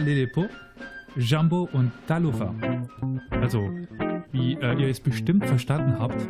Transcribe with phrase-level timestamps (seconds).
[0.00, 0.46] Lelepo,
[1.16, 2.54] Jambo und Talufa.
[3.30, 3.70] Also,
[4.32, 6.26] wie äh, ihr es bestimmt verstanden habt,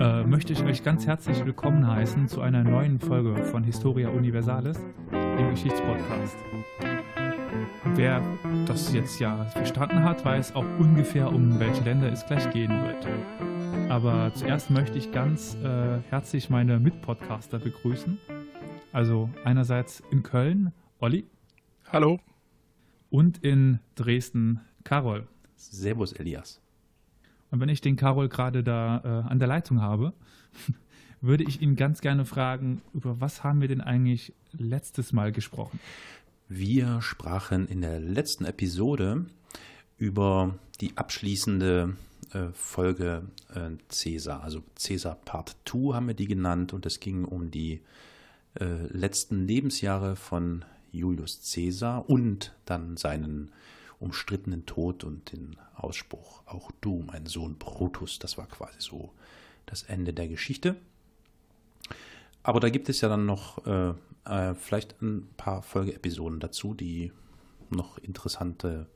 [0.00, 4.78] äh, möchte ich euch ganz herzlich willkommen heißen zu einer neuen Folge von Historia Universalis,
[5.12, 6.36] dem Geschichtspodcast.
[7.94, 8.22] Wer
[8.66, 13.06] das jetzt ja verstanden hat, weiß auch ungefähr, um welche Länder es gleich gehen wird.
[13.88, 18.18] Aber zuerst möchte ich ganz äh, herzlich meine Mitpodcaster begrüßen.
[18.92, 21.24] Also einerseits in Köln, Olli.
[21.92, 22.18] Hallo.
[23.10, 25.26] Und in Dresden, Carol.
[25.56, 26.60] Servus, Elias.
[27.50, 30.12] Und wenn ich den Carol gerade da äh, an der Leitung habe,
[31.20, 35.80] würde ich ihn ganz gerne fragen, über was haben wir denn eigentlich letztes Mal gesprochen?
[36.48, 39.26] Wir sprachen in der letzten Episode
[39.98, 41.96] über die abschließende
[42.32, 43.22] äh, Folge
[43.54, 47.80] äh, Caesar, also Caesar Part 2 haben wir die genannt und es ging um die
[48.60, 50.64] äh, letzten Lebensjahre von
[50.98, 53.52] Julius Caesar und dann seinen
[53.98, 59.12] umstrittenen Tod und den Ausspruch, auch du, mein Sohn Brutus, das war quasi so
[59.64, 60.76] das Ende der Geschichte.
[62.42, 67.12] Aber da gibt es ja dann noch äh, äh, vielleicht ein paar Folgeepisoden dazu, die
[67.70, 68.86] noch interessante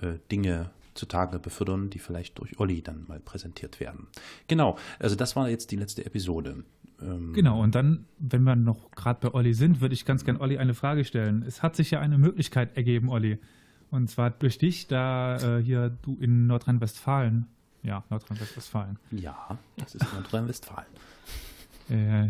[0.00, 4.08] äh, Dinge zutage befördern, die vielleicht durch Olli dann mal präsentiert werden.
[4.48, 6.64] Genau, also das war jetzt die letzte Episode.
[7.00, 10.40] Ähm genau, und dann, wenn wir noch gerade bei Olli sind, würde ich ganz gerne
[10.40, 11.42] Olli eine Frage stellen.
[11.46, 13.38] Es hat sich ja eine Möglichkeit ergeben, Olli.
[13.90, 17.46] Und zwar durch dich, da äh, hier du in Nordrhein-Westfalen.
[17.82, 18.98] Ja, Nordrhein-Westfalen.
[19.12, 20.88] Ja, das ist Nordrhein-Westfalen.
[21.90, 22.28] äh,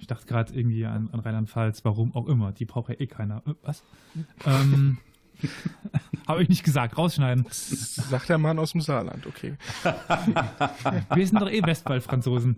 [0.00, 2.52] ich dachte gerade irgendwie an, an Rheinland-Pfalz, warum auch immer.
[2.52, 3.42] Die braucht ja eh keiner.
[3.46, 3.82] Äh, was?
[4.46, 4.98] ähm,
[6.28, 7.46] Habe ich nicht gesagt, rausschneiden.
[7.50, 9.54] Sagt der Mann aus dem Saarland, okay.
[11.14, 12.56] Wir sind doch eh Westball-Franzosen.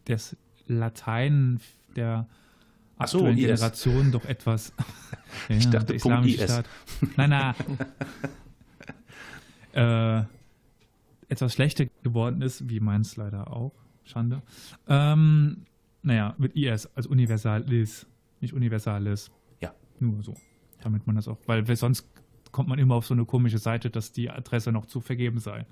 [0.05, 0.35] das
[0.65, 1.59] Latein
[1.95, 2.27] der
[2.97, 4.73] aktuellen so, Generation doch etwas
[5.49, 6.65] ja, ich dachte, der islamische Staat.
[7.17, 7.53] Nein, nein.
[9.73, 10.23] äh,
[11.31, 13.73] etwas schlechter geworden ist, wie meins leider auch.
[14.05, 14.41] Schande.
[14.87, 15.67] Ähm,
[16.03, 18.07] naja, mit IS als Universalis,
[18.39, 19.31] nicht Universalis.
[19.59, 19.73] Ja.
[19.99, 20.33] Nur so.
[20.81, 22.07] Damit man das auch, weil sonst
[22.51, 25.65] kommt man immer auf so eine komische Seite, dass die Adresse noch zu vergeben sei.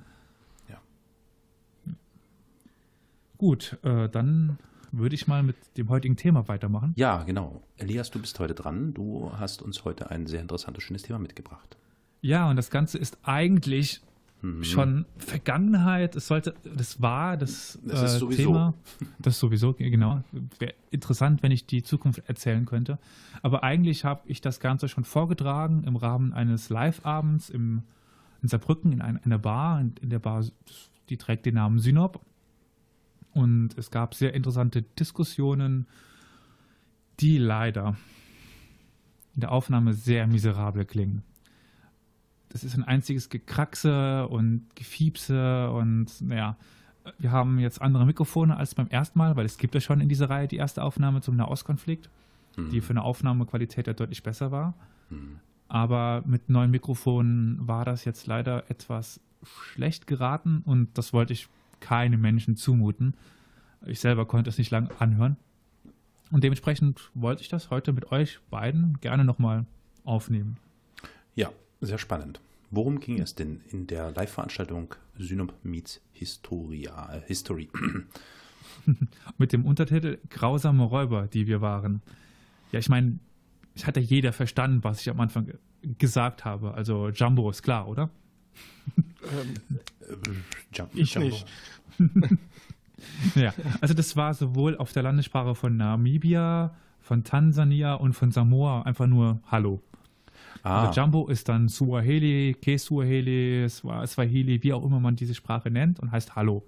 [0.67, 0.81] Ja.
[3.37, 4.57] Gut, äh, dann
[4.91, 6.93] würde ich mal mit dem heutigen Thema weitermachen.
[6.95, 7.61] Ja, genau.
[7.77, 8.93] Elias, du bist heute dran.
[8.93, 11.77] Du hast uns heute ein sehr interessantes, schönes Thema mitgebracht.
[12.21, 14.01] Ja, und das Ganze ist eigentlich
[14.41, 14.63] mhm.
[14.63, 16.15] schon Vergangenheit.
[16.15, 18.43] Es sollte, das war das, das äh, sowieso.
[18.43, 18.73] Thema.
[19.19, 20.23] Das sowieso, genau.
[20.59, 22.99] Wäre interessant, wenn ich die Zukunft erzählen könnte.
[23.41, 27.83] Aber eigentlich habe ich das Ganze schon vorgetragen im Rahmen eines Live-Abends in
[28.43, 29.81] Saarbrücken in einer Bar.
[29.81, 30.45] In der Bar,
[31.09, 32.21] die trägt den Namen Synop.
[33.33, 35.87] Und es gab sehr interessante Diskussionen,
[37.19, 37.97] die leider
[39.33, 41.23] in der Aufnahme sehr miserabel klingen
[42.55, 46.55] das ist ein einziges Gekraxe und Gefiepse und naja,
[47.19, 50.07] wir haben jetzt andere Mikrofone als beim ersten Mal, weil es gibt ja schon in
[50.07, 52.09] dieser Reihe die erste Aufnahme zum Nahostkonflikt,
[52.55, 52.69] mhm.
[52.69, 54.73] die für eine Aufnahmequalität ja deutlich besser war.
[55.09, 55.41] Mhm.
[55.67, 61.49] Aber mit neuen Mikrofonen war das jetzt leider etwas schlecht geraten und das wollte ich
[61.81, 63.15] keinem Menschen zumuten.
[63.85, 65.35] Ich selber konnte es nicht lang anhören.
[66.31, 69.65] Und dementsprechend wollte ich das heute mit euch beiden gerne nochmal
[70.05, 70.55] aufnehmen.
[71.35, 71.49] Ja,
[71.81, 72.41] sehr spannend.
[72.71, 77.69] Worum ging es denn in der Live-Veranstaltung Synop Meets Historia, äh, History?
[79.37, 82.01] Mit dem Untertitel Grausame Räuber, die wir waren.
[82.71, 83.19] Ja, ich meine,
[83.75, 85.53] es hat ja jeder verstanden, was ich am Anfang
[85.97, 86.73] gesagt habe.
[86.73, 88.09] Also Jumbo ist klar, oder?
[88.97, 90.43] Ähm,
[90.73, 91.29] Jump, ich Jumbo.
[91.29, 91.45] nicht.
[93.35, 98.81] Ja, also das war sowohl auf der Landessprache von Namibia, von Tansania und von Samoa
[98.83, 99.81] einfach nur Hallo.
[100.65, 105.69] Ah, Also Jumbo ist dann Suaheli, Kesuaheli, Swa- Swahili, wie auch immer man diese Sprache
[105.69, 106.63] nennt und heißt Hallo.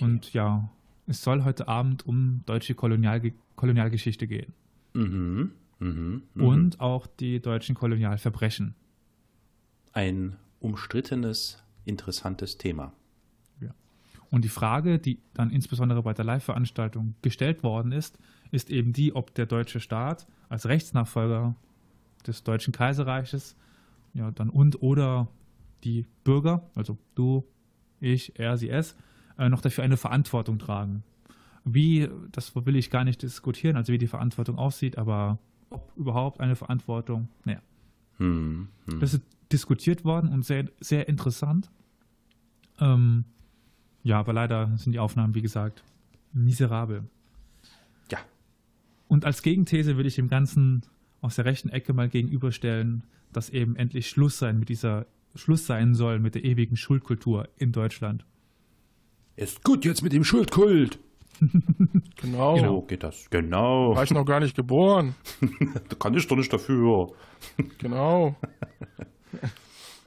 [0.00, 0.68] Und ja,
[1.06, 4.52] es soll heute Abend um deutsche Kolonialge Kolonialgeschichte gehen
[4.94, 6.44] mhm, mhm, mhm.
[6.44, 8.74] und auch die deutschen Kolonialverbrechen.
[9.92, 12.92] ein umstrittenes, interessantes Thema.
[14.30, 18.18] Und die Frage, die dann insbesondere bei der Live-Veranstaltung gestellt worden ist,
[18.50, 21.54] ist eben die, ob der deutsche Staat als Rechtsnachfolger
[22.26, 23.56] des Deutschen Kaiserreiches
[24.14, 25.28] ja, dann und oder
[25.84, 27.44] die Bürger, also du,
[28.00, 28.96] ich, er, sie, es,
[29.38, 31.04] äh, noch dafür eine Verantwortung tragen.
[31.64, 35.38] Wie, das will ich gar nicht diskutieren, also wie die Verantwortung aussieht, aber
[35.70, 37.60] ob überhaupt eine Verantwortung, naja.
[38.16, 39.00] Hm, hm.
[39.00, 39.22] Das ist
[39.52, 41.70] diskutiert worden und sehr, sehr interessant.
[42.80, 43.24] Ähm,
[44.02, 45.82] ja, aber leider sind die Aufnahmen, wie gesagt,
[46.32, 47.04] miserabel.
[48.10, 48.18] Ja,
[49.06, 50.82] Und als Gegenthese will ich dem Ganzen
[51.20, 55.94] aus der rechten Ecke mal gegenüberstellen, dass eben endlich Schluss sein mit dieser Schluss sein
[55.94, 58.24] soll mit der ewigen Schuldkultur in Deutschland.
[59.36, 60.98] ist gut jetzt mit dem Schuldkult.
[62.20, 62.58] Genau.
[62.58, 63.30] So geht das.
[63.30, 63.94] Genau.
[63.94, 65.14] War ich noch gar nicht geboren.
[65.88, 67.12] Da kann ich doch nicht dafür.
[67.78, 68.34] Genau.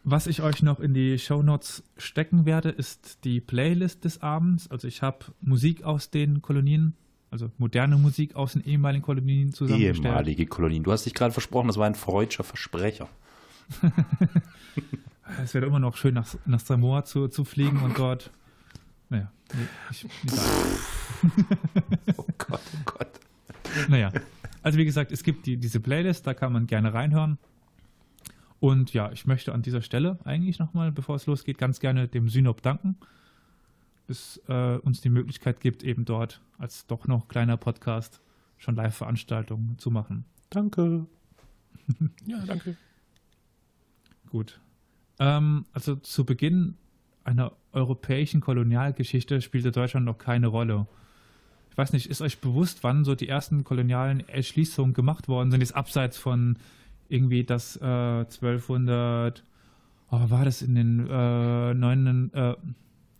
[0.03, 4.69] Was ich euch noch in die Shownotes stecken werde, ist die Playlist des Abends.
[4.69, 6.95] Also ich habe Musik aus den Kolonien,
[7.31, 10.05] also moderne Musik aus den ehemaligen Kolonien zusammengestellt.
[10.05, 10.83] Ehemalige Kolonien.
[10.83, 13.09] Du hast dich gerade versprochen, das war ein freudscher Versprecher.
[15.41, 18.31] Es wäre immer noch schön, nach, nach Samoa zu, zu fliegen und dort.
[19.09, 19.31] Naja,
[19.89, 20.05] ich.
[22.17, 23.07] Oh Gott, oh Gott.
[23.87, 24.11] Naja,
[24.61, 27.37] also wie gesagt, es gibt die, diese Playlist, da kann man gerne reinhören.
[28.59, 32.27] Und ja, ich möchte an dieser Stelle eigentlich nochmal, bevor es losgeht, ganz gerne dem
[32.27, 32.97] Synop danken,
[34.11, 38.19] dass äh, uns die Möglichkeit gibt, eben dort als doch noch kleiner Podcast
[38.57, 40.25] schon Live-Veranstaltungen zu machen.
[40.49, 41.07] Danke.
[42.25, 42.77] Ja, danke.
[44.29, 44.59] Gut.
[45.19, 46.75] Ähm, also zu Beginn
[47.23, 50.87] einer europäischen Kolonialgeschichte spielte Deutschland noch keine Rolle.
[51.69, 55.61] Ich weiß nicht, ist euch bewusst, wann so die ersten kolonialen Erschließungen gemacht worden sind?
[55.61, 56.57] Jetzt abseits von
[57.09, 59.43] irgendwie das äh, 1200,
[60.11, 62.55] oh, war das in den äh, 9, äh,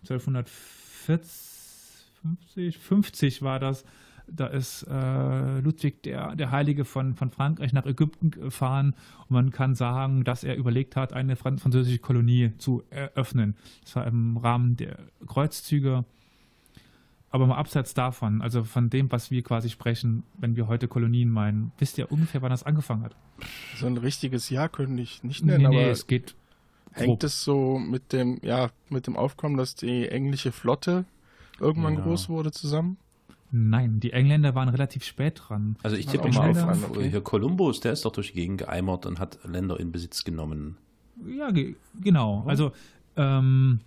[0.02, 3.84] 1240, 50 war das.
[4.28, 8.94] Da ist äh, Ludwig der, der Heilige von, von Frankreich nach Ägypten gefahren
[9.28, 13.56] und man kann sagen, dass er überlegt hat, eine fran französische Kolonie zu eröffnen.
[13.82, 16.04] Das war im Rahmen der Kreuzzüge.
[17.30, 21.30] Aber mal abseits davon, also von dem, was wir quasi sprechen, wenn wir heute Kolonien
[21.30, 23.16] meinen, wisst ihr ungefähr, wann das angefangen hat?
[23.76, 26.34] So ein richtiges Jahr könnte ich nicht nennen, aber es geht.
[26.92, 31.04] Hängt es so mit dem, ja, mit dem Aufkommen, dass die englische Flotte
[31.60, 32.00] irgendwann Ja.
[32.00, 32.96] groß wurde zusammen?
[33.50, 35.76] Nein, die Engländer waren relativ spät dran.
[35.82, 37.10] Also ich tippe mal auf, auf, okay.
[37.10, 40.78] hier Kolumbus, der ist doch durch die Gegend geeimert und hat Länder in Besitz genommen.
[41.26, 42.44] Ja, ge genau.
[42.46, 42.72] Also
[43.16, 43.80] ähm,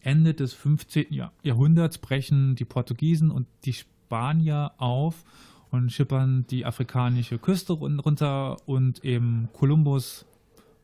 [0.00, 1.06] Ende des 15.
[1.12, 5.24] Jahr Jahrhunderts brechen die Portugiesen und die Spanier auf
[5.70, 10.24] und schippern die afrikanische Küste run- runter und eben Kolumbus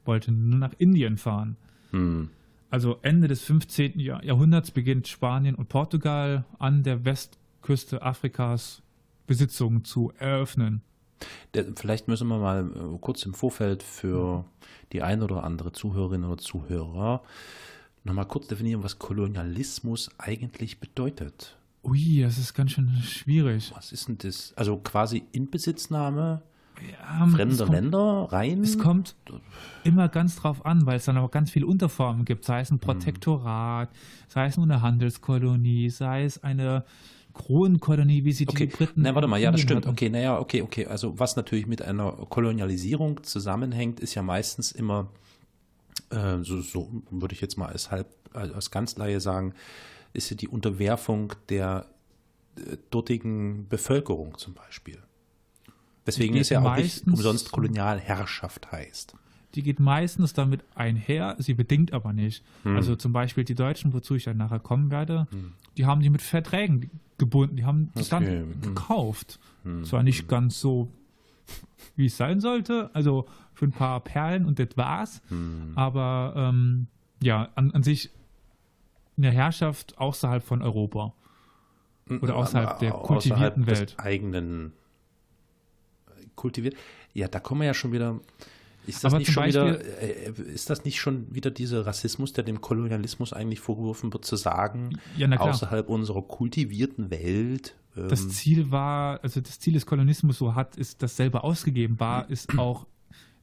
[0.06, 1.56] wollte nur nach Indien fahren.
[1.90, 2.30] Hm.
[2.70, 4.00] Also Ende des 15.
[4.00, 8.82] Jahr Jahrhunderts beginnt Spanien und Portugal an der Westküste Afrikas
[9.26, 10.82] Besitzungen zu eröffnen.
[11.76, 14.44] Vielleicht müssen wir mal äh, kurz im Vorfeld für
[14.92, 17.22] die ein oder andere Zuhörerin oder Zuhörer
[18.02, 21.56] nochmal kurz definieren, was Kolonialismus eigentlich bedeutet.
[21.82, 23.72] Ui, das ist ganz schön schwierig.
[23.74, 24.52] Was ist denn das?
[24.56, 26.42] Also quasi Inbesitznahme
[26.90, 28.62] Ja, kommt- Länder rein?
[28.62, 29.14] Es kommt
[29.84, 32.76] immer ganz drauf an, weil es dann auch ganz viele Unterformen gibt, sei es Mhm.
[32.76, 33.90] ein Protektorat,
[34.28, 36.84] sei es nur eine Handelskolonie, sei es eine
[37.34, 39.02] Kronenkolonie, wie sie Okay, die Briten.
[39.02, 39.82] na, warte mal, ja, das stimmt.
[39.86, 39.90] Hatten.
[39.92, 40.86] Okay, naja, okay, okay.
[40.86, 45.08] Also was natürlich mit einer Kolonialisierung zusammenhängt, ist ja meistens immer,
[46.10, 49.52] äh, so, so würde ich jetzt mal als halb, also als Ganzleihe sagen,
[50.12, 51.86] ist ja die Unterwerfung der
[52.56, 54.98] äh, dortigen Bevölkerung zum Beispiel.
[56.06, 59.14] Deswegen ist ja auch nicht umsonst Kolonialherrschaft heißt.
[59.54, 62.44] Die geht meistens damit einher, sie bedingt aber nicht.
[62.64, 62.76] Hm.
[62.76, 65.28] Also zum Beispiel die Deutschen, wozu ich dann nachher kommen werde,
[65.76, 68.60] die haben die mit Verträgen gebunden, die haben das Okay, Land hm.
[68.60, 69.38] gekauft.
[69.84, 70.90] Zwar nicht ganz so
[71.96, 72.90] wie es sein sollte.
[72.92, 75.22] Also für ein paar Perlen und das war's.
[75.74, 76.88] Aber ähm,
[77.22, 78.10] ja, an, an sich
[79.16, 81.14] eine Herrschaft außerhalb von Europa.
[82.20, 83.90] Oder außerhalb der kultivierten außerhalb Welt.
[83.92, 84.72] Des eigenen
[86.36, 86.74] kultiviert.
[87.12, 88.20] Ja, da kommen wir ja schon wieder.
[88.86, 92.34] Ist das, Aber nicht schon wieder, Beispiel- äh, ist das nicht schon wieder dieser Rassismus,
[92.34, 97.76] der dem Kolonialismus eigentlich vorgeworfen wird, zu sagen, Ja, außerhalb unserer kultivierten Welt?
[97.96, 101.98] Ähm, Das Ziel war, also das Ziel des Kolonialismus so hat, ist das selber ausgegeben
[101.98, 102.86] war, ist auch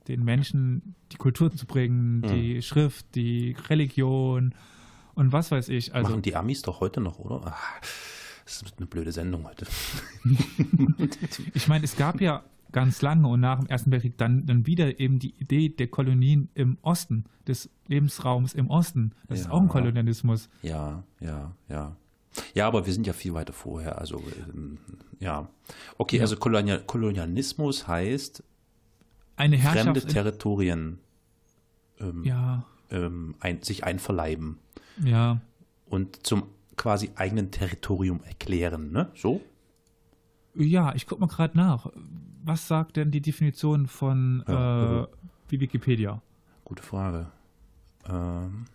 [0.08, 4.54] den Menschen die Kultur zu bringen, die Schrift, die Religion
[5.16, 5.94] und was weiß ich.
[5.96, 7.48] Also machen die Amis doch heute noch, oder?
[7.48, 7.58] Ah,
[8.46, 9.66] das ist eine blöde Sendung heute.
[11.54, 15.00] ich meine, es gab ja ganz lange und nach dem Ersten Weltkrieg dann, dann wieder
[15.00, 19.12] eben die Idee der Kolonien im Osten, des Lebensraums im Osten.
[19.28, 19.52] Das ist Ja.
[19.52, 20.50] auch ein Kolonialismus.
[20.62, 21.96] Ja, ja, ja.
[22.54, 23.98] Ja, aber wir sind ja viel weiter vorher.
[24.00, 24.22] Also,
[24.54, 24.78] ähm,
[25.20, 25.50] ja.
[25.98, 26.22] Okay, Ja.
[26.24, 28.44] also Kolonial Kolonialismus heißt,
[29.36, 30.04] Eine fremde Herrschaft.
[30.04, 31.00] in- Territorien
[32.00, 34.58] ähm, ja, ähm, ein, sich einverleiben
[35.04, 35.42] ja.
[35.88, 36.44] und zum
[36.78, 39.12] quasi eigenen Territorium erklären, ne?
[39.14, 39.42] So?
[40.56, 41.92] Ja, ich guck mal gerade nach.
[42.44, 45.08] Was sagt denn die Definition von Ja, äh,
[45.50, 46.22] wie Wikipedia?
[46.66, 47.28] Gute Frage.
[48.10, 48.66] Ähm,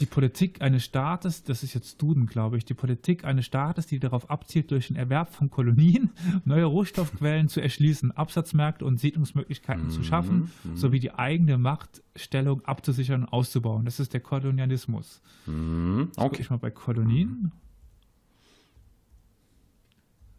[0.00, 3.98] Die Politik eines Staates, das ist jetzt Duden, glaube ich, die Politik eines Staates, die
[3.98, 6.10] darauf abzielt, durch den Erwerb von Kolonien
[6.44, 13.32] neue Rohstoffquellen zu erschließen, Absatzmärkte und Siedlungsmöglichkeiten zu schaffen, sowie die eigene Machtstellung abzusichern und
[13.32, 13.84] auszubauen.
[13.86, 15.20] Das ist der Kolonialismus.
[15.46, 16.42] hm, Guck okay.
[16.42, 17.50] ich mal bei Kolonien.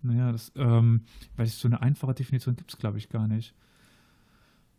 [0.02, 1.02] Naja, das, ähm,
[1.36, 3.54] weil so eine einfache Definition gibt es, glaube ich, gar nicht.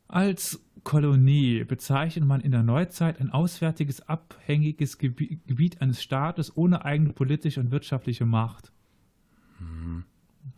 [0.08, 6.84] Als Kolonie bezeichnet man in der Neuzeit ein auswärtiges, abhängiges Gebi Gebiet eines Staates ohne
[6.84, 8.72] eigene politische und wirtschaftliche Macht.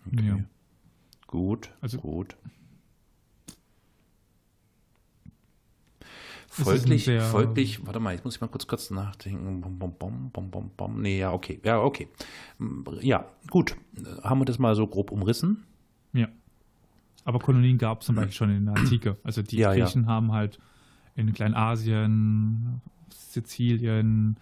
[0.07, 0.27] okay.
[0.29, 0.39] Ja.
[1.27, 2.37] Gut, Also- gut.
[2.37, 2.39] ist
[6.01, 6.07] ein
[6.55, 9.63] Folglich, folglich, warte mal, jetzt muss ich mal kurz kurz nachdenken.
[9.63, 11.01] Bom, bom, bom, bom, bom, bom.
[11.01, 11.59] Nee, ja, okay.
[11.65, 12.09] Ja, okay.
[13.01, 13.75] Ja, gut.
[14.23, 15.65] Haben wir das mal so grob umrissen?
[16.13, 16.29] Ja.
[17.25, 19.17] Aber Kolonien gab es zum Beispiel schon in der Antike.
[19.25, 19.85] Also die Ja, ja.
[19.85, 20.59] Griechen haben halt
[21.17, 24.37] in Kleinasien, Sizilien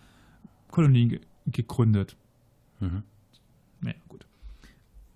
[0.71, 2.17] Kolonien ge gegründet.
[2.81, 3.03] Mhm.
[3.81, 4.27] Naja, gut.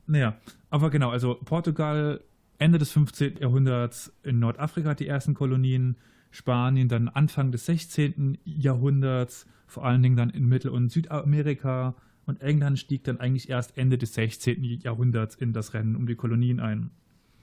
[0.06, 0.36] Naja,
[0.70, 2.22] aber genau, also Portugal
[2.58, 3.36] Ende des 15.
[3.36, 5.96] Jahrhunderts in Nordafrika die ersten Kolonien,
[6.34, 8.38] Spanien dann Anfang des 16.
[8.44, 11.94] Jahrhunderts, vor allen Dingen dann in Mittel- und Südamerika
[12.26, 14.64] und England stieg dann eigentlich erst Ende des 16.
[14.64, 16.90] Jahrhunderts in das Rennen um die Kolonien ein.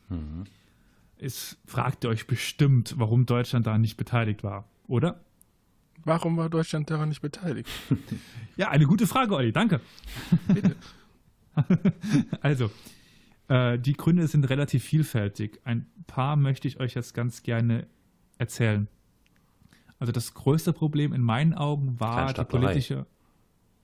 [0.10, 0.44] Mhm.
[1.18, 5.24] Es fragt ihr euch bestimmt, warum Deutschland da nicht beteiligt war, oder?
[6.04, 7.70] Warum war Deutschland daran nicht beteiligt?
[8.58, 9.80] Ja, eine gute Frage, Olli, danke.
[10.48, 10.76] Bitte.
[12.42, 12.70] Also,
[13.48, 15.62] äh, die Gründe sind relativ vielfältig.
[15.64, 17.88] Ein paar möchte ich euch jetzt ganz gerne
[18.42, 18.88] erzählen.
[20.00, 23.06] Also das größte Problem in meinen Augen war die politische.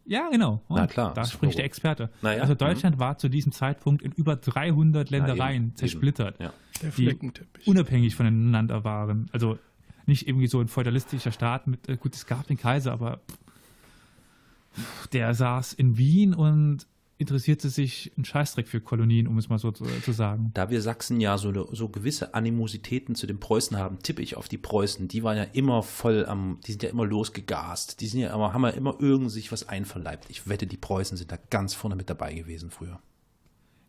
[0.05, 0.61] Ja, genau.
[0.69, 1.65] Na Und klar, Da spricht der.
[1.65, 2.09] Experte.
[2.21, 2.57] Na ja, Also mhm.
[2.59, 6.53] Deutschland war zu diesem Zeitpunkt in über 300 Ländereien eben, zersplittert, Ja.
[6.81, 7.67] Der Die- Fleckenteppich.
[7.67, 9.27] unabhängig voneinander waren.
[9.33, 9.59] Also
[10.05, 13.19] nicht irgendwie so ein feudalistischer Staat mit, äh, gut, es gab den Kaiser, aber
[15.11, 19.71] der saß in Wien und interessierte sich einen Scheißdreck für Kolonien, um es mal so
[19.71, 20.51] zu, zu sagen.
[20.53, 24.47] Da wir Sachsen ja so, so gewisse Animositäten zu den Preußen haben, tippe ich auf
[24.47, 25.07] die Preußen.
[25.07, 28.01] Die waren ja immer voll am, die sind ja immer losgegast.
[28.01, 30.25] Die sind ja immer, haben ja immer irgend sich was einverleibt.
[30.29, 32.99] Ich wette, die Preußen sind da ganz vorne mit dabei gewesen früher.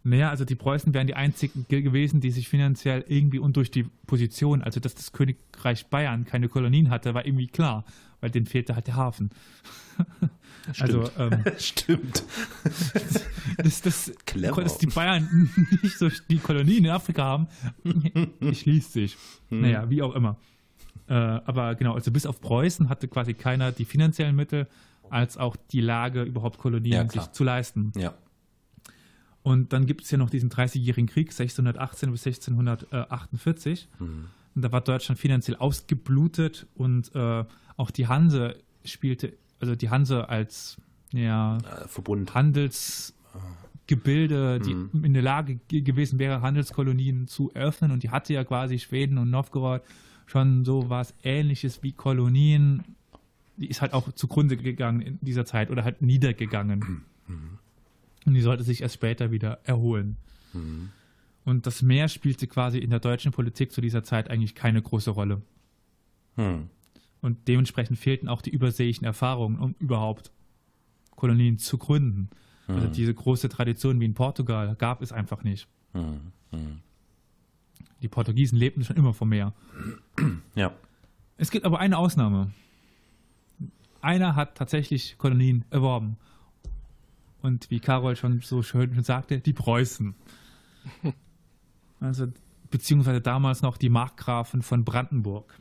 [0.09, 3.71] Naja, also die Preußen wären die einzigen ge gewesen, die sich finanziell irgendwie und durch
[3.71, 7.85] die Position, also dass das Königreich Bayern keine Kolonien hatte, war irgendwie klar,
[8.21, 9.31] weil denen fehlte halt der Hafen.
[10.79, 12.25] Also ähm, Stimmt.
[13.57, 14.63] dass, dass, Clever.
[14.63, 15.51] dass die Bayern
[15.83, 17.49] nicht so die Kolonien in Afrika haben,
[18.53, 19.17] schließt sich.
[19.49, 19.63] Hm.
[19.63, 20.37] Naja, wie auch immer.
[21.09, 24.67] Äh, aber genau, also bis auf Preußen hatte quasi keiner die finanziellen Mittel,
[25.11, 27.93] als auch die Lage, überhaupt Kolonien Ja, sich zu leisten.
[27.97, 28.15] Ja.
[29.49, 33.89] Und dann gibt es ja noch diesen 30-jährigen Krieg, 1618 bis 1648.
[33.99, 34.27] Hm.
[34.55, 37.45] Und da war Deutschland finanziell ausgeblutet und äh,
[37.77, 40.77] auch die Hanse spielte, also die Hanse als
[41.13, 42.35] ja, Äh, Verbund.
[42.35, 45.05] Handelsgebilde, die Mhm.
[45.05, 47.91] in der Lage ge gewesen wäre, Handelskolonien zu öffnen.
[47.91, 49.81] Und die hatte ja quasi Schweden und Novgorod
[50.27, 52.85] schon so was ähnliches wie Kolonien.
[53.57, 57.05] Die ist halt auch zugrunde gegangen in dieser Zeit oder halt niedergegangen.
[58.29, 60.17] Und die sollte sich erst später wieder erholen.
[60.53, 60.91] Mhm.
[61.45, 65.11] Und das Meer spielte quasi in der deutschen Politik zu dieser Zeit eigentlich keine große
[65.11, 65.41] Rolle.
[66.37, 66.69] Hm.
[67.23, 70.31] Und dementsprechend fehlten auch die überseeischen Erfahrungen, um überhaupt
[71.17, 72.29] Kolonien zu gründen.
[72.67, 75.69] Also diese große Tradition wie in Portugal gab es einfach nicht.
[75.93, 76.21] Hm.
[76.51, 76.81] Hm.
[78.03, 79.55] Die Portugiesen lebten schon immer vom Meer.
[80.55, 80.75] Ja.
[81.39, 82.53] Es gibt aber eine Ausnahme.
[84.03, 86.19] Einer hat tatsächlich Kolonien erworben.
[87.41, 90.15] Und wie Karol schon so schön sagte, die Preußen.
[92.01, 92.29] Also,
[92.71, 95.59] beziehungsweise damals noch die Markgrafen von Brandenburg.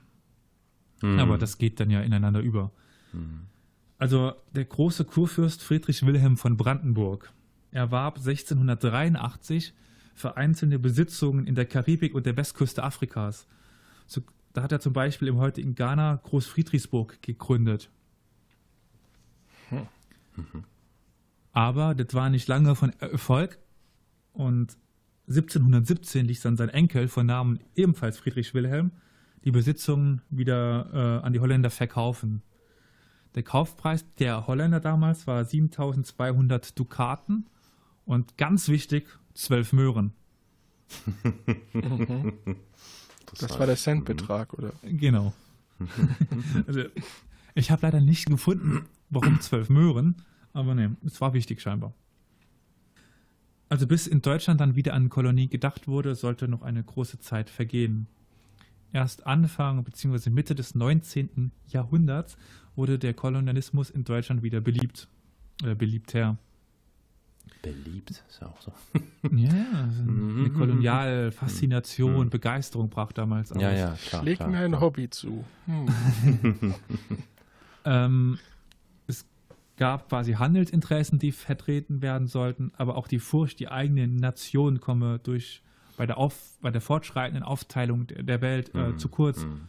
[1.01, 1.17] Mhm.
[1.17, 2.71] Aber das geht dann ja ineinander über.
[3.97, 7.33] Also der große Kurfürst Friedrich Wilhelm von Brandenburg
[7.71, 9.73] erwarb 1683
[10.13, 13.47] vereinzelte Besitzungen in der Karibik und der Westküste Afrikas.
[14.05, 14.21] So,
[14.53, 17.89] da hat er zum Beispiel im heutigen Ghana Großfriedrichsburg gegründet.
[21.57, 23.57] Aber das war nicht lange von Erfolg
[24.31, 24.77] und
[25.27, 28.91] 1717 ließ dann sein Enkel von Namen ebenfalls Friedrich Wilhelm
[29.43, 32.43] die Besitzungen wieder äh, an die Holländer verkaufen.
[33.33, 37.49] Der Kaufpreis der Holländer damals war 7200 Dukaten
[38.05, 40.13] und ganz wichtig, 12 Möhren.
[43.39, 44.73] Das war der Centbetrag, oder?
[44.83, 45.33] Genau.
[46.67, 46.83] also,
[47.55, 50.21] ich habe leider nicht gefunden, warum 12 Möhren,
[50.57, 51.93] aber ne, es war wichtig scheinbar.
[53.69, 57.51] Also bis in Deutschland dann wieder an Kolonie gedacht wurde, sollte noch eine große Zeit
[57.51, 58.07] vergehen.
[58.91, 60.31] Erst Anfang bzw.
[60.31, 61.51] Mitte des 19.
[61.67, 62.37] Jahrhunderts
[62.75, 65.07] wurde der Kolonialismus in Deutschland wieder beliebt.
[65.63, 66.37] Äh, beliebter.
[67.61, 68.71] Beliebt, ist ja auch so.
[69.35, 69.51] Ja,
[69.83, 73.61] also eine Kolonialfaszination, Begeisterung brach damals aus.
[73.61, 74.25] Ja, ja, klar.
[74.25, 74.81] Klar, mir ein klar.
[74.81, 75.45] Hobby zu.
[75.65, 76.73] Hm.
[77.89, 78.37] Ähm,
[79.77, 85.19] gab quasi Handelsinteressen, die vertreten werden sollten, aber auch die Furcht, die eigene Nation komme
[85.19, 85.61] durch
[85.95, 88.97] bei der, auf, bei der fortschreitenden Aufteilung der, Welt äh, Mhm.
[88.97, 89.61] zu kurz, Mhm.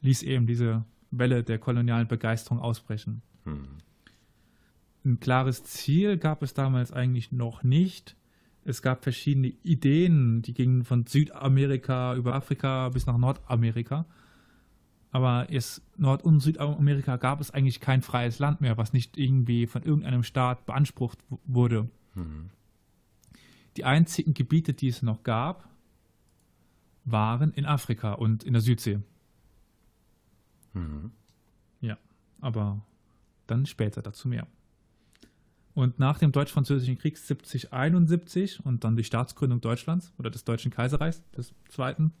[0.00, 3.22] ließ eben diese Welle der kolonialen Begeisterung ausbrechen.
[3.44, 3.68] Mhm.
[5.04, 8.16] Ein klares Ziel gab es damals eigentlich noch nicht.
[8.64, 14.06] Es gab verschiedene Ideen, die gingen von Südamerika über Afrika bis nach Nordamerika.
[15.12, 19.66] Aber erst Nord- und Südamerika gab es eigentlich kein freies Land mehr, was nicht irgendwie
[19.66, 21.88] von irgendeinem Staat beansprucht wurde.
[22.14, 22.48] Mhm.
[23.76, 25.68] Die einzigen Gebiete, die es noch gab,
[27.04, 29.00] waren in Afrika und in der Südsee.
[30.72, 31.12] Mhm.
[31.82, 31.98] Ja,
[32.40, 32.80] aber
[33.46, 34.46] dann später dazu mehr.
[35.74, 41.22] Und nach dem Deutsch-Französischen Krieg 7071 und dann die Staatsgründung Deutschlands oder des Deutschen Kaiserreichs,
[41.32, 42.12] des zweiten,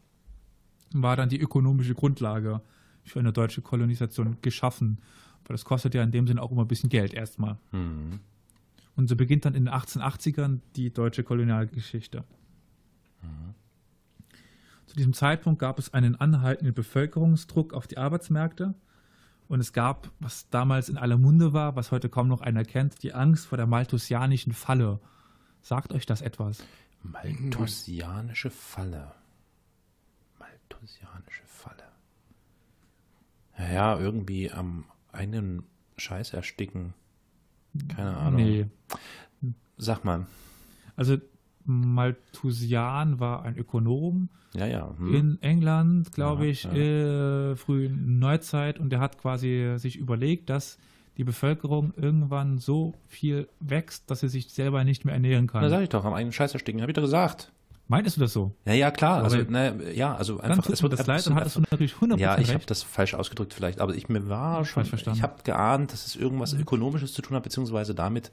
[0.92, 2.60] war dann die ökonomische Grundlage
[3.04, 4.98] für eine deutsche Kolonisation geschaffen.
[5.44, 7.58] Weil das kostet ja in dem Sinne auch immer ein bisschen Geld erstmal.
[7.72, 8.20] Mhm.
[8.94, 12.24] Und so beginnt dann in den 1880ern die deutsche Kolonialgeschichte.
[14.92, 18.74] Zu diesem Zeitpunkt gab es einen anhaltenden Bevölkerungsdruck auf die Arbeitsmärkte
[19.48, 23.02] und es gab, was damals in aller Munde war, was heute kaum noch einer kennt,
[23.02, 25.00] die Angst vor der malthusianischen Falle.
[25.62, 26.62] Sagt euch das etwas?
[27.02, 29.12] Malthusianische Falle.
[30.38, 31.42] Malthusianische
[33.62, 33.74] Falle.
[33.74, 35.62] Ja, ja, irgendwie am einen
[35.96, 36.94] Scheiß ersticken.
[37.94, 38.42] Keine Ahnung.
[38.42, 38.66] Nee.
[39.76, 40.26] Sag mal.
[40.96, 41.16] Also
[41.64, 44.94] Malthusian war ein Ökonom Ja, ja.
[44.96, 45.14] hm.
[45.14, 50.78] in England, glaube Ja, ich, äh, frühen Neuzeit und der hat quasi sich überlegt, dass
[51.18, 55.68] die Bevölkerung irgendwann so viel wächst, dass sie sich selber nicht mehr ernähren kann.
[55.68, 56.80] sag ich doch, am einen Scheiß ersticken.
[56.82, 57.52] Hab ich doch gesagt.
[57.88, 58.54] Meintest du das so?
[58.64, 59.22] Ja, ja, klar.
[59.22, 60.64] Also, ne, ja, also Dann einfach.
[60.66, 62.82] tut mir das leid, es dann wird hattest du natürlich 100% Ja, ich habe das
[62.82, 67.12] falsch ausgedrückt vielleicht, aber ich mir war schon, ich habe geahnt, dass es irgendwas Ökonomisches
[67.12, 68.32] zu tun hat, beziehungsweise damit,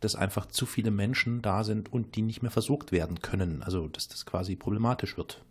[0.00, 3.62] dass einfach zu viele Menschen da sind und die nicht mehr versorgt werden können.
[3.62, 5.42] Also, dass das quasi problematisch wird.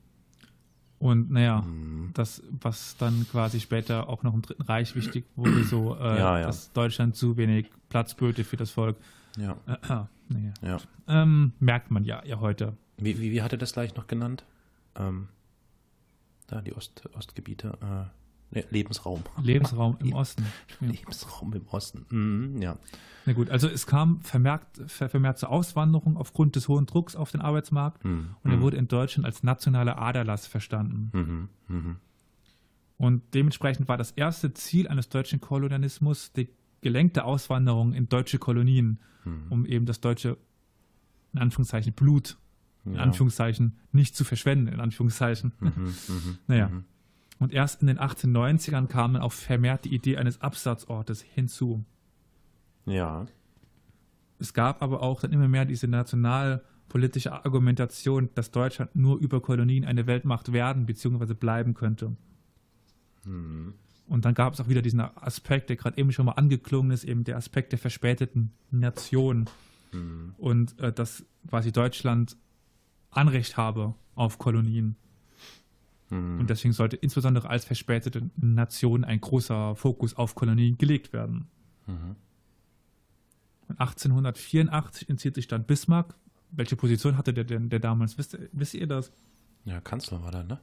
[0.99, 2.12] Und naja, Mhm.
[2.13, 6.39] das, was dann quasi später auch noch im Dritten Reich wichtig wurde, so, äh, Ja,
[6.39, 6.45] ja.
[6.47, 8.97] dass Deutschland zu wenig Platz böte für das Volk.
[9.38, 10.51] Ja, Äh, nee.
[10.62, 10.77] ja.
[11.08, 12.75] ähm, merkt man ja, ja heute.
[12.97, 14.45] Wie, wie, wie hat er das gleich noch genannt?
[14.95, 15.27] Ähm,
[16.47, 17.77] da, die Ost, Ostgebiete.
[17.81, 19.23] Äh, ne, Lebensraum.
[19.41, 20.45] Lebensraum im Osten.
[20.79, 22.05] Lebensraum im Osten.
[22.10, 22.77] Mhm, ja.
[23.25, 27.31] Na gut, also es kam vermerkt, ver, vermehrt zur Auswanderung aufgrund des hohen Drucks auf
[27.31, 28.36] den Arbeitsmarkt Mhm.
[28.43, 31.10] und er wurde in Deutschland als nationaler Aderlass verstanden.
[31.13, 31.49] Mhm.
[31.75, 31.95] Mhm.
[32.97, 36.47] Und dementsprechend war das erste Ziel eines deutschen Kolonialismus die
[36.81, 39.45] gelenkte Auswanderung in deutsche Kolonien, Mhm.
[39.49, 40.38] um eben das deutsche,
[41.34, 42.38] in Anführungszeichen, Blut,
[42.86, 43.02] in Ja.
[43.02, 45.54] Anführungszeichen, nicht zu verschwenden, in Anführungszeichen.
[45.60, 45.71] Mhm.
[46.08, 46.38] Mhm.
[46.48, 46.69] Naja.
[46.69, 46.84] Mhm.
[47.39, 51.84] Und erst in den 1890ern kam dann auch vermehrt die Idee eines Absatzortes hinzu.
[52.86, 53.26] Ja.
[54.39, 59.84] Es gab aber auch dann immer mehr diese nationalpolitische Argumentation, dass Deutschland nur über Kolonien
[59.86, 61.34] eine Weltmacht werden bzw.
[61.34, 62.15] bleiben könnte.
[63.26, 63.74] Mhm.
[64.08, 67.04] Und dann gab es auch wieder diesen Aspekt, der gerade eben schon mal angeklungen ist,
[67.04, 69.50] eben der Aspekt der verspäteten Nation.
[69.91, 70.36] Mhm.
[70.38, 72.38] Und äh, dass quasi Deutschland
[73.15, 74.95] Anrecht habe auf Kolonien.
[76.10, 76.39] Hm.
[76.39, 81.47] Und deswegen sollte insbesondere als verspätete Nation ein großer Fokus auf Kolonien gelegt werden.
[81.88, 82.15] Mhm.
[83.67, 86.15] Und 1884 entzieht sich dann Bismarck.
[86.51, 88.17] Welche Position hatte der denn der damals?
[88.17, 89.12] Wisst, wisst ihr das?
[89.65, 90.60] Ja, Kanzler war da, ne?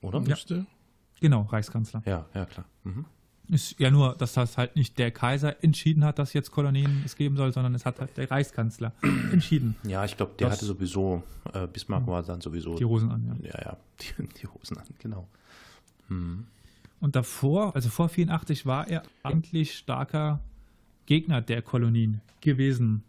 [0.00, 0.20] Oder?
[0.20, 0.66] Müsste.
[1.20, 2.02] Genau, Reichskanzler.
[2.06, 2.66] Ja, ja, klar.
[2.84, 3.04] Mhm.
[3.48, 7.14] Ist ja nur, dass das halt nicht der Kaiser entschieden hat, dass jetzt Kolonien es
[7.14, 8.92] geben soll, sondern es hat halt der Reichskanzler
[9.32, 9.76] entschieden.
[9.82, 12.74] Ja, ich glaube, der hatte sowieso, äh, Bismarck war dann sowieso.
[12.76, 13.50] Die Hosen an, ja.
[13.50, 15.28] Ja, ja, die, die Hosen an, genau.
[17.00, 20.40] Und davor, also vor 84, war er eigentlich starker
[21.06, 23.02] Gegner der Kolonien gewesen.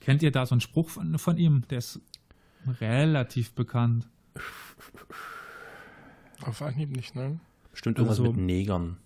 [0.00, 1.62] Kennt ihr da so einen Spruch von, von ihm?
[1.70, 2.00] Der ist
[2.80, 4.08] relativ bekannt.
[6.42, 7.38] Auf Anhieb nicht, ne?
[7.72, 8.96] Bestimmt Also irgendwas so- mit Negern.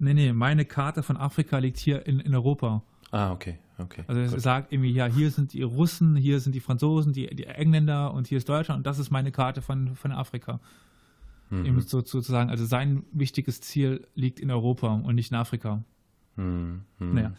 [0.00, 2.82] Nee, nee, meine Karte von Afrika liegt hier in, in Europa.
[3.10, 4.04] Ah, okay, okay.
[4.06, 4.40] Also es gut.
[4.40, 8.28] sagt irgendwie, ja, hier sind die Russen, hier sind die Franzosen, die, die Engländer und
[8.28, 10.60] hier ist Deutschland und das ist meine Karte von, von Afrika.
[11.50, 11.64] Mhm.
[11.64, 15.82] Eben so, sozusagen, also sein wichtiges Ziel liegt in Europa und nicht in Afrika.
[16.36, 17.14] Hm, hm.
[17.14, 17.32] Naja.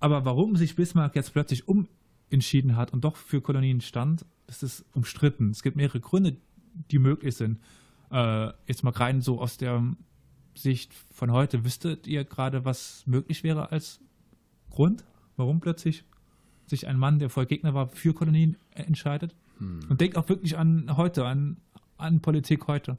[0.00, 4.84] Aber warum sich Bismarck jetzt plötzlich umentschieden hat und doch für Kolonien stand, das ist
[4.92, 5.50] umstritten.
[5.50, 6.36] Es gibt mehrere Gründe,
[6.90, 7.60] die möglich sind.
[8.10, 9.82] Äh, jetzt mal rein so aus der
[10.54, 11.64] Sicht von heute.
[11.64, 14.00] Wüsstet ihr gerade, was möglich wäre als
[14.70, 15.04] Grund,
[15.36, 16.04] warum plötzlich
[16.66, 19.34] sich ein Mann, der vorher Gegner war, für Kolonien entscheidet?
[19.88, 21.58] Und denkt auch wirklich an heute, an,
[21.96, 22.98] an Politik heute.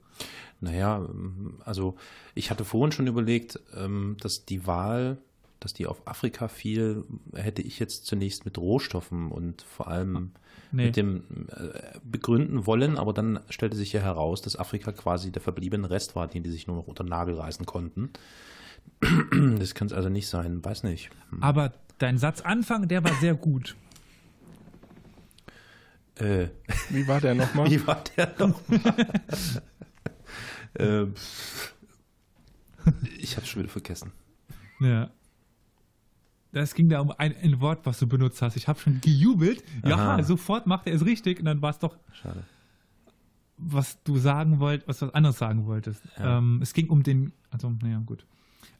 [0.62, 1.08] Naja,
[1.63, 1.96] also
[2.34, 5.18] ich hatte vorhin schon überlegt, ähm, dass die Wahl,
[5.60, 10.32] dass die auf Afrika fiel, hätte ich jetzt zunächst mit Rohstoffen und vor allem
[10.76, 10.88] Nee.
[10.88, 15.42] mit dem äh, begründen wollen, aber dann stellte sich ja heraus, dass Afrika quasi der
[15.42, 18.10] verbliebene Rest war, den die sich nur noch unter den Nagel reißen konnten.
[19.58, 21.10] Das kann es also nicht sein, weiß nicht.
[21.30, 21.42] Hm.
[21.42, 23.76] Aber dein Satzanfang, der war sehr gut.
[26.16, 26.48] Äh,
[26.90, 27.68] Wie war der nochmal?
[27.72, 28.60] wie war der noch?
[30.74, 31.06] äh,
[33.18, 34.12] ich habe schon wieder vergessen.
[34.80, 35.10] Ja.
[36.56, 38.56] Das ging da um ein, ein Wort, was du benutzt hast.
[38.56, 39.62] Ich habe schon gejubelt.
[39.86, 40.24] Ja, Aha.
[40.24, 41.39] sofort macht er es richtig.
[41.39, 42.44] Und dann war es doch, Schade.
[43.58, 46.02] was du sagen wolltest, was du anderes sagen wolltest.
[46.18, 46.38] Ja.
[46.38, 48.26] Ähm, es ging um den, also, naja, gut.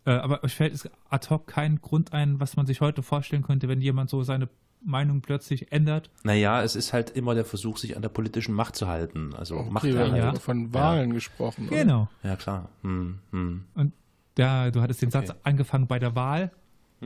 [0.06, 3.44] Äh, aber euch fällt es ad hoc kein Grund ein, was man sich heute vorstellen
[3.44, 4.48] könnte, wenn jemand so seine
[4.82, 6.10] Meinung plötzlich ändert.
[6.24, 9.34] Naja, es ist halt immer der Versuch, sich an der politischen Macht zu halten.
[9.36, 10.12] Also Okay, wir Machterhalt.
[10.24, 10.40] haben ja.
[10.40, 11.68] von Wahlen gesprochen.
[11.68, 11.76] oder?
[11.78, 12.08] Genau.
[12.24, 12.70] Ja, klar.
[12.84, 13.66] Hm, hm.
[13.74, 13.92] Und
[14.38, 15.28] ja, du hattest den Okay.
[15.28, 16.52] Satz angefangen bei der Wahl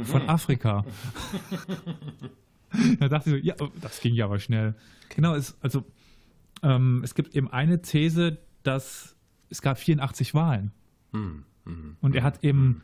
[0.04, 0.86] von Afrika.
[3.00, 4.76] da dachte ich so, ja, oh, das ging ja aber schnell.
[5.16, 5.84] Genau, es, also
[6.64, 9.16] ähm, es gibt eben eine These, dass
[9.50, 10.72] es gab 84 Wahlen.
[11.12, 11.98] Hm, hm.
[12.02, 12.82] Und er hat eben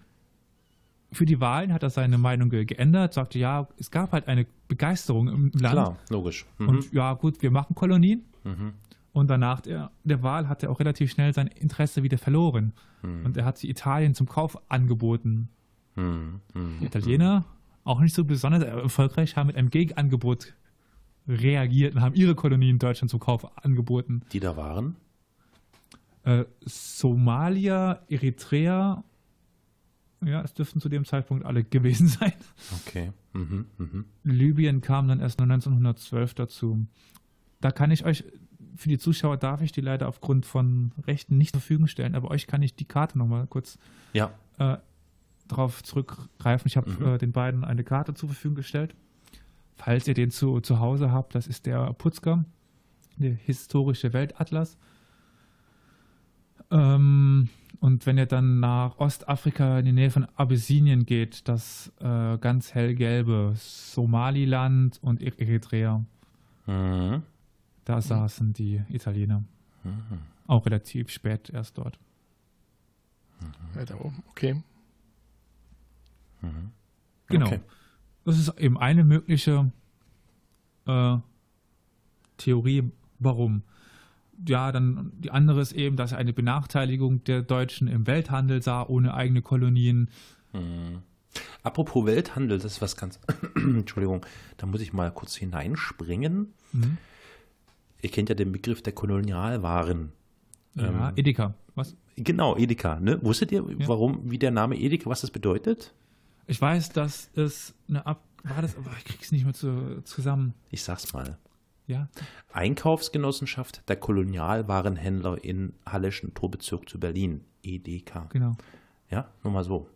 [1.15, 4.45] für die Wahlen hat er seine Meinung ge geändert, sagte, ja, es gab halt eine
[4.67, 5.73] Begeisterung im Land.
[5.73, 6.45] Klar, logisch.
[6.57, 6.69] Mhm.
[6.69, 8.25] Und ja, gut, wir machen Kolonien.
[8.43, 8.73] Mhm.
[9.13, 12.73] Und danach der, der Wahl hat er auch relativ schnell sein Interesse wieder verloren.
[13.01, 13.25] Mhm.
[13.25, 15.49] Und er hat sie Italien zum Kauf angeboten.
[15.95, 16.77] Hm, hm.
[16.79, 17.45] Die Italiener,
[17.83, 20.53] auch nicht so besonders erfolgreich, haben mit einem Gegenangebot
[21.27, 24.21] reagiert und haben ihre Kolonien Deutschland zum Kauf angeboten.
[24.31, 24.95] Die da waren?
[26.23, 29.03] Äh, Somalia, Eritrea,
[30.23, 32.33] ja, es dürften zu dem Zeitpunkt alle gewesen sein.
[32.85, 33.11] Okay.
[33.33, 34.05] Mhm, mhm.
[34.23, 36.85] Libyen kam dann erst nur 1912 dazu.
[37.61, 38.23] Da kann ich euch,
[38.75, 42.31] für die Zuschauer darf ich die leider aufgrund von Rechten nicht zur Verfügung stellen, aber
[42.31, 43.77] euch kann ich die Karte nochmal kurz
[44.13, 44.31] Ja.
[44.57, 44.77] äh,
[45.47, 46.67] darauf zurückgreifen.
[46.67, 47.05] Ich habe Mhm.
[47.05, 48.95] äh, den beiden eine Karte zur Verfügung gestellt.
[49.75, 52.45] Falls ihr den zu, zu Hause habt, das ist der Putzker,
[53.17, 54.77] der historische Weltatlas.
[56.71, 62.37] Ähm, und wenn ihr dann nach Ostafrika in die Nähe von Abyssinien geht, das äh,
[62.37, 66.03] ganz hellgelbe Somaliland und E- Eritrea,
[66.67, 67.21] Mhm.
[67.83, 69.43] da saßen die Italiener.
[69.83, 70.01] Mhm.
[70.47, 71.99] Auch relativ spät erst dort.
[73.75, 74.23] Ja, da oben.
[74.29, 74.63] Okay.
[77.27, 77.45] Genau.
[77.47, 77.59] Okay.
[78.23, 79.71] Das ist eben eine mögliche
[80.87, 81.17] äh,
[82.37, 82.83] Theorie,
[83.19, 83.63] warum.
[84.47, 88.83] Ja, dann die andere ist eben, dass er eine Benachteiligung der Deutschen im Welthandel sah,
[88.83, 90.09] ohne eigene Kolonien.
[90.53, 90.99] Mhm.
[91.63, 93.19] Apropos Welthandel, das ist was ganz.
[93.55, 94.25] Entschuldigung,
[94.57, 96.53] da muss ich mal kurz hineinspringen.
[96.73, 96.97] Mhm.
[98.01, 100.11] Ihr kennt ja den Begriff der Kolonialwaren.
[100.75, 101.53] Ja, Ähm, Edeka.
[101.75, 101.95] Was?
[102.17, 102.99] Genau, Edeka.
[102.99, 103.19] Ne?
[103.23, 103.87] Wusstet ihr, Ja.
[103.87, 105.93] warum, wie der Name Edeka, was das bedeutet?
[106.47, 108.21] Ich weiß, dass es eine Ab.
[108.43, 110.53] War das, aber ich krieg's nicht mehr zu, zusammen.
[110.69, 111.37] Ich sag's mal.
[111.87, 112.09] Ja.
[112.53, 117.41] Einkaufsgenossenschaft der Kolonialwarenhändler in Halleschen Torbezirk zu Berlin.
[117.63, 118.29] EDK.
[118.29, 118.55] Genau.
[119.09, 119.87] Ja, nur mal so.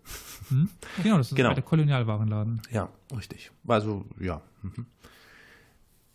[0.50, 0.70] Hm?
[1.04, 1.54] Genau, das ist Genau.
[1.54, 2.62] der Kolonialwarenladen.
[2.72, 3.52] Ja, richtig.
[3.68, 4.42] Also, ja.
[4.62, 4.86] Mhm.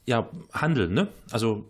[0.06, 1.08] Ja, Handel, ne?
[1.30, 1.66] Also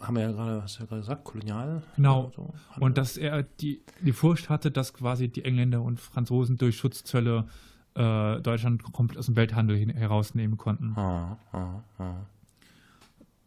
[0.00, 1.82] haben wir ja gerade, hast du ja gerade gesagt, kolonial.
[1.96, 2.32] Genau.
[2.36, 2.52] So.
[2.80, 7.46] Und dass er die, die Furcht hatte, dass quasi die Engländer und Franzosen durch Schutzzölle
[7.94, 10.94] äh, Deutschland komplett aus dem Welthandel hin, herausnehmen konnten.
[10.96, 12.14] Ah, ah, ah.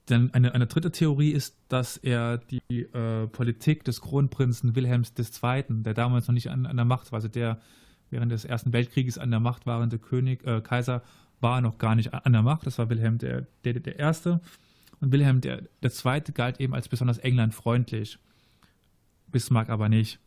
[0.05, 5.65] Dann eine, eine dritte Theorie ist, dass er die äh, Politik des Kronprinzen Wilhelms II.,
[5.83, 7.59] der damals noch nicht an, an der Macht war, also der
[8.09, 11.03] während des Ersten Weltkrieges an der Macht warende König, äh, Kaiser,
[11.39, 12.65] war noch gar nicht an der Macht.
[12.65, 14.41] Das war Wilhelm der, der, der Erste.
[14.99, 18.17] Und Wilhelm der, der Zweite galt eben als besonders englandfreundlich.
[19.27, 20.19] Bismarck aber nicht.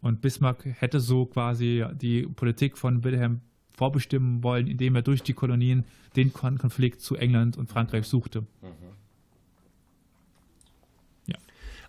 [0.00, 3.40] Und Bismarck hätte so quasi die Politik von Wilhelm
[3.78, 5.84] vorbestimmen wollen, indem er durch die Kolonien
[6.16, 8.44] den Konflikt zu England und Frankreich suchte.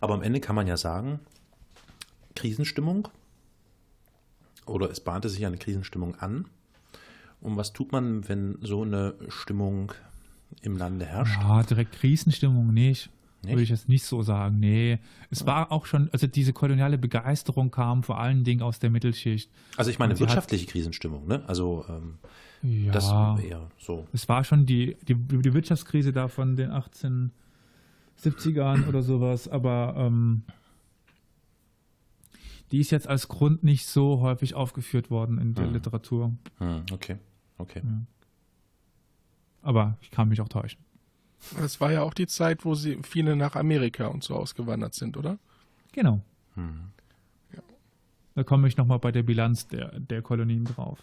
[0.02, 1.20] Aber am Ende kann man ja sagen,
[2.36, 3.10] Krisenstimmung
[4.66, 6.46] oder es bahnte sich eine Krisenstimmung an.
[7.42, 9.92] Und was tut man, wenn so eine Stimmung
[10.62, 11.42] im Lande herrscht?
[11.42, 13.10] Ja, direkt Krisenstimmung nicht.
[13.42, 13.52] Nicht?
[13.52, 14.60] Würde ich jetzt nicht so sagen.
[14.60, 15.00] Nee.
[15.30, 19.50] Es war auch schon, also diese koloniale Begeisterung kam vor allen Dingen aus der Mittelschicht.
[19.78, 21.44] Also ich meine Und sie hat- wirtschaftliche Krisenstimmung, ne?
[21.48, 22.18] Also ähm,
[22.62, 22.92] Ja.
[22.92, 23.06] das
[23.42, 24.06] eher so.
[24.12, 30.44] Es war schon die, die, die Wirtschaftskrise da von den 1870ern oder sowas, aber ähm,
[32.72, 35.74] die ist jetzt als Grund nicht so häufig aufgeführt worden in der Hm.
[35.74, 36.34] Literatur.
[36.58, 37.16] Hm, okay,
[37.58, 37.82] okay.
[39.62, 40.80] Aber ich kann mich auch täuschen.
[41.58, 45.18] Das war ja auch die Zeit, wo sie viele nach Amerika und so ausgewandert sind,
[45.18, 45.40] oder?
[45.94, 46.22] Genau.
[46.56, 46.92] Hm.
[48.36, 51.00] Da komme ich nochmal bei der Bilanz der, der Kolonien drauf.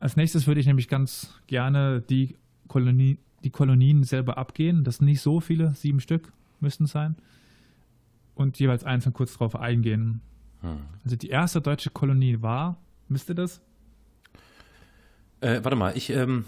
[0.00, 2.36] Als nächstes würde ich nämlich ganz gerne die,
[2.68, 4.84] Kolonie, die Kolonien selber abgehen.
[4.84, 7.16] Das sind nicht so viele, sieben Stück müssten es sein.
[8.34, 10.20] Und jeweils einzeln kurz drauf eingehen.
[10.62, 10.78] Hm.
[11.04, 13.60] Also die erste deutsche Kolonie war, müsste das?
[15.40, 16.46] Äh, warte mal, ich, ähm,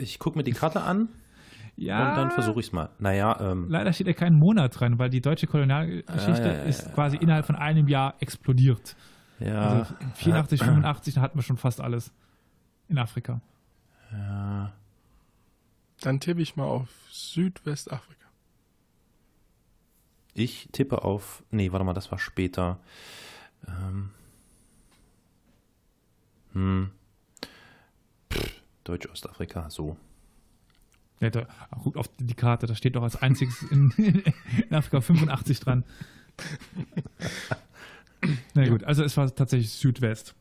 [0.00, 1.08] ich gucke mir die Karte an
[1.76, 2.10] Ja.
[2.10, 2.90] und dann versuche ich es mal.
[3.00, 6.62] Naja, ähm, Leider steht ja kein Monat dran, weil die deutsche Kolonialgeschichte Ja, ja, ja,
[6.62, 6.92] ist ja.
[6.92, 8.94] quasi innerhalb von einem Jahr explodiert.
[9.40, 12.12] ja, Also 84, 85 hatten wir schon fast alles
[12.88, 13.40] in Afrika.
[14.12, 14.72] ja.
[16.00, 18.26] Dann tippe ich mal auf Südwestafrika.
[20.34, 21.42] Ich tippe auf.
[21.50, 22.78] Nee, warte mal, das war später.
[23.66, 24.10] Ähm.
[26.52, 26.90] Hm.
[28.84, 29.96] Deutsch-Ostafrika, so.
[31.20, 31.46] Ja, da,
[31.82, 35.84] guckt auf die Karte, da steht doch als einziges in, in Afrika 85 dran.
[38.54, 40.34] Na gut, also es war tatsächlich Südwest.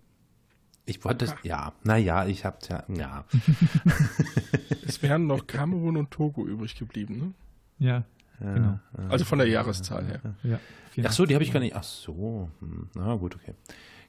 [0.85, 1.35] Ich wollte das.
[1.43, 2.83] Ja, naja, ich hab's ja.
[2.89, 3.25] Ja.
[4.85, 7.33] Es wären noch Kamerun und Togo übrig geblieben, ne?
[7.79, 8.03] Ja,
[8.41, 8.79] ja, Genau.
[9.09, 10.21] Also von der Jahreszahl her.
[10.43, 10.59] ja.
[11.05, 11.75] Ach so, die habe ich gar nicht.
[11.75, 12.49] Ach so.
[12.59, 12.89] Hm.
[12.95, 13.53] Na gut, okay.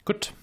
[0.04, 0.34] Gut.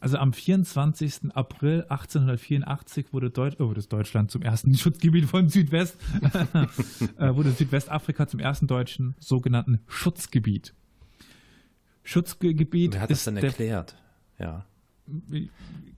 [0.00, 1.34] Also am 24.
[1.34, 5.96] April 1884 wurde, Deutsch, oh, das Deutschland zum ersten Schutzgebiet von Südwest,
[7.18, 10.74] äh, wurde Südwestafrika zum ersten deutschen sogenannten Schutzgebiet.
[12.04, 13.96] Schutzgebiet Wer hat das denn erklärt?
[14.38, 14.64] Ja.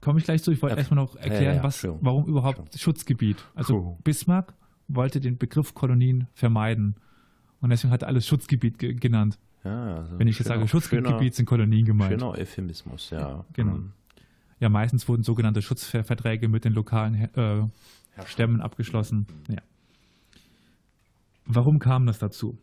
[0.01, 0.51] komme ich gleich zu.
[0.51, 2.05] Ich wollte Ja, erstmal noch ja, erklären, ja, was, Entschuldigung.
[2.05, 2.79] warum überhaupt.
[2.79, 3.37] Schutzgebiet.
[3.55, 3.97] Also Cool.
[4.03, 4.53] Bismarck
[4.87, 6.95] wollte den Begriff Kolonien vermeiden.
[7.61, 9.37] Und deswegen hat er alles Schutzgebiet ge genannt.
[9.63, 12.11] Ja also Wenn ich jetzt sage Schutzgebiet, sind Kolonien gemeint.
[12.11, 13.45] schöner Euphemismus, ja.
[13.53, 13.73] Genau.
[13.73, 13.91] Hm.
[14.59, 17.63] Ja, meistens wurden sogenannte Schutzverträge mit den lokalen äh,
[18.25, 19.25] Stämmen abgeschlossen.
[19.47, 19.61] Ja.
[21.45, 22.59] Warum kam das dazu?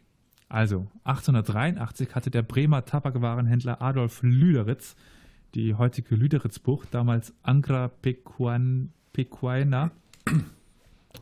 [0.49, 4.97] Also, 1883 hatte der Bremer Tabakwarenhändler Adolf Lüderitz
[5.55, 9.91] die heutige Lüderitzbucht, damals Angra Pequan, Pequaina,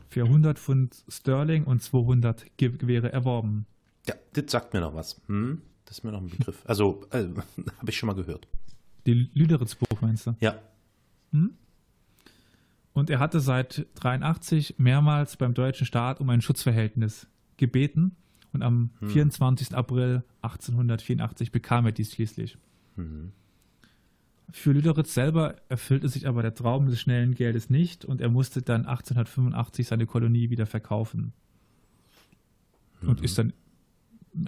[0.09, 3.65] für 100 Pfund Sterling und 200 Ge Gewehre erworben.
[4.07, 5.21] Ja, das sagt mir noch was.
[5.27, 5.61] Hm?
[5.85, 6.63] Das ist mir noch ein Begriff.
[6.65, 7.25] Also, äh,
[7.77, 8.47] habe ich schon mal gehört.
[9.05, 10.35] Die Lüderitzbucht meinst du?
[10.39, 10.59] Ja.
[12.93, 18.15] Und er hatte seit 83 mehrmals beim deutschen Staat um ein Schutzverhältnis gebeten.
[18.53, 19.75] Und am 24.
[19.75, 22.57] April 1884 bekam er dies schließlich.
[22.95, 23.33] Mhm.
[24.49, 28.61] Für Lüderitz selber erfüllte sich aber der Traum des schnellen Geldes nicht und er musste
[28.61, 31.33] dann 1885 seine Kolonie wieder verkaufen.
[33.01, 33.53] Und ist dann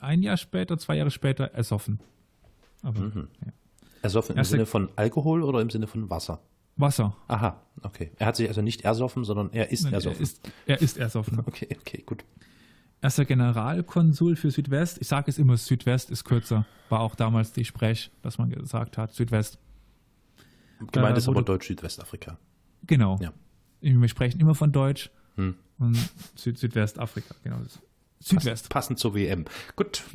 [0.02, 2.00] ein Jahr später, zwei Jahre später ersoffen.
[2.84, 3.28] Aber Mhm.
[3.46, 3.52] ja.
[4.02, 6.40] Ersoffen im Erste- Sinne von Alkohol oder im Sinne von Wasser?
[6.78, 7.16] Wasser.
[7.28, 8.12] Aha, okay.
[8.18, 10.22] Er hat sich also nicht ersoffen, sondern er ist Nein, er, ersoffen.
[10.24, 11.38] ist, er ist ersoffen.
[11.46, 12.24] Okay, okay, gut.
[13.02, 14.98] Erster Generalkonsul für Südwest.
[15.02, 16.66] Ich sage es immer, Südwest ist kürzer.
[16.90, 19.58] War auch damals die Sprech, dass man gesagt hat, Südwest.
[20.92, 22.38] Gemeint Äh, ist aber Deutsch-Südwestafrika.
[22.88, 23.18] Genau.
[23.22, 23.34] Ja.
[23.82, 25.56] Wir sprechen immer von Deutsch Hm.
[25.80, 25.98] und
[26.36, 27.36] Süd Südwestafrika.
[27.44, 27.58] Genau.
[28.20, 28.70] Südwest.
[28.70, 29.46] Passend, zur WM.
[29.76, 30.04] Gut.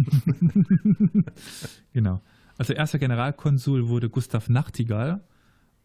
[1.92, 2.20] Genau.
[2.58, 5.22] Also erster Generalkonsul wurde Gustav Nachtigall.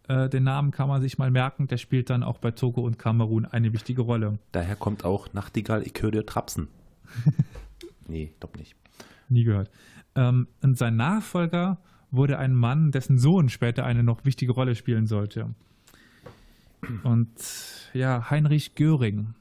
[0.07, 1.67] Äh, den Namen kann man sich mal merken.
[1.67, 4.39] Der spielt dann auch bei Togo und Kamerun eine wichtige Rolle.
[4.51, 6.67] Daher kommt auch Nachtigall, ich höre dir Trapsen.
[8.07, 8.75] Nee, glaub nicht.
[9.29, 9.69] Nie gehört.
[10.15, 11.77] Ähm, und sein Nachfolger
[12.09, 15.53] wurde ein Mann, dessen Sohn später eine noch wichtige Rolle spielen sollte.
[17.03, 17.29] Und
[17.93, 19.35] ja, Heinrich Göring.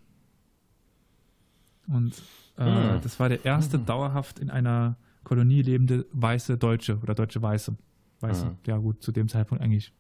[1.87, 2.23] Und
[2.59, 7.75] äh, das war der erste dauerhaft in einer Kolonie lebende weiße Deutsche oder deutsche Weiße.
[8.21, 8.47] Weiße.
[8.47, 8.57] Hm.
[8.67, 9.93] Ja, gut, zu dem Zeitpunkt eigentlich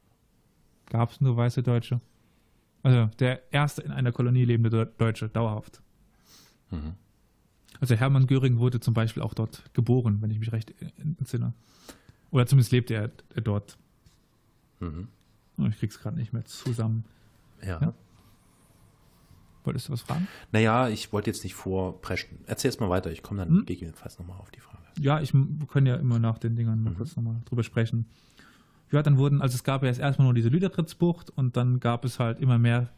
[0.86, 2.00] gab es nur weiße Deutsche.
[2.82, 5.82] Also der erste in einer Kolonie lebende Deu- Deutsche, dauerhaft.
[6.70, 6.94] Mhm.
[7.80, 11.52] Also Hermann Göring wurde zum Beispiel auch dort geboren, wenn ich mich recht entsinne.
[12.30, 13.76] Oder zumindest lebte er er dort.
[14.80, 15.08] Mhm.
[15.58, 17.04] Oh, Ich krieg's gerade nicht mehr zusammen.
[17.62, 17.80] Ja.
[17.80, 17.94] Ja.
[19.68, 20.26] Wolltest du was fragen?
[20.50, 22.38] Naja, ich wollte jetzt nicht vorpreschen.
[22.46, 23.66] Erzähl erst mal weiter, ich komme dann Hm?
[23.66, 24.78] gegebenenfalls nochmal auf die Frage.
[24.98, 26.96] Ja, ich, wir können ja immer nach den Dingern mal Mhm.
[26.96, 28.06] kurz nochmal drüber sprechen.
[28.90, 32.06] Ja, dann wurden, also es gab ja erst erstmal nur diese Lüderitzbucht und dann gab
[32.06, 32.88] es halt immer mehr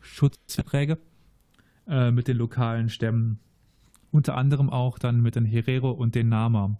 [0.00, 0.98] Schutzverträge
[1.88, 3.38] äh, mit den lokalen Stämmen.
[4.10, 6.78] Unter anderem auch dann mit den Herero und den Nama,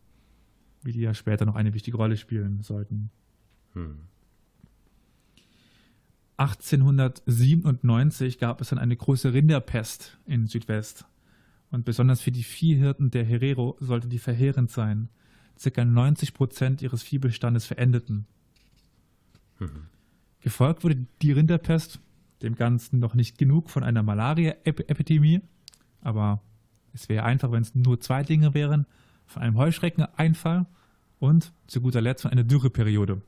[0.83, 3.11] wie die ja später noch eine wichtige Rolle spielen sollten.
[3.73, 4.01] Hm.
[6.37, 11.07] 1897 gab es dann eine große Rinderpest in Südwest.
[11.71, 15.09] Und besonders für die Viehhirten der Herero sollte die verheerend sein.
[15.59, 18.27] Circa 90 Prozent ihres Viehbestandes verendeten.
[20.41, 22.01] Gefolgt wurde die Rinderpest,
[22.43, 25.41] dem Ganzen noch nicht genug von einer Malaria-Epidemie,
[26.01, 26.43] aber
[26.93, 28.87] es wäre einfach, wenn es nur zwei Dinge wären,
[29.27, 30.67] von einem Heuschreckeneinfall
[31.19, 33.23] und zu guter Letzt von einer Dürreperiode.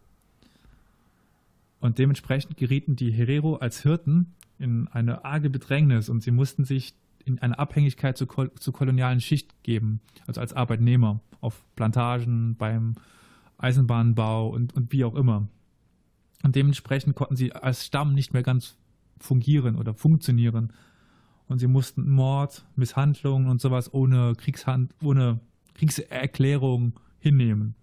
[1.81, 6.95] Und dementsprechend gerieten die Herero als Hirten in eine arge Bedrängnis und sie mussten sich
[7.25, 12.95] in eine Abhängigkeit zur, kol zur kolonialen Schicht geben, also als Arbeitnehmer auf Plantagen, beim
[13.59, 15.49] Eisenbahnbau und, und wie auch immer.
[16.43, 18.77] Und dementsprechend konnten sie als Stamm nicht mehr ganz
[19.19, 20.73] fungieren oder funktionieren.
[21.49, 25.41] Und sie mussten Mord, Misshandlungen und sowas ohne Kriegshand, ohne
[25.75, 27.75] Kriegserklärung hinnehmen.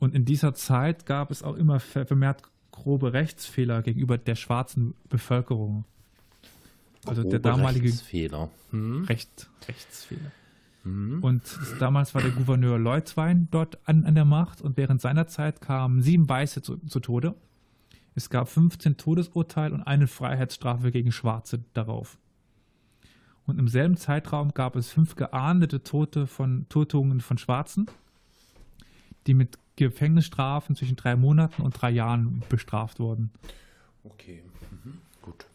[0.00, 4.94] Und in dieser Zeit gab es auch immer ver- vermehrt grobe Rechtsfehler gegenüber der schwarzen
[5.08, 5.84] Bevölkerung.
[7.06, 8.50] Also der Grobe damalige Fehler.
[8.70, 9.04] Hm?
[9.04, 10.32] Recht, Rechtsfehler.
[10.84, 11.22] Hm?
[11.22, 11.42] Und
[11.78, 16.02] damals war der Gouverneur Leutzwein dort an, an der Macht und während seiner Zeit kamen
[16.02, 17.34] sieben Weiße zu, zu Tode.
[18.14, 22.18] Es gab 15 Todesurteile und eine Freiheitsstrafe gegen Schwarze darauf.
[23.46, 27.86] Und im selben Zeitraum gab es fünf geahndete Tote von Totungen von Schwarzen,
[29.26, 33.30] die mit Gefängnisstrafen zwischen drei Monaten und drei Jahren bestraft wurden.
[34.04, 34.42] Okay.
[34.70, 34.98] Mhm.
[35.22, 35.46] Gut.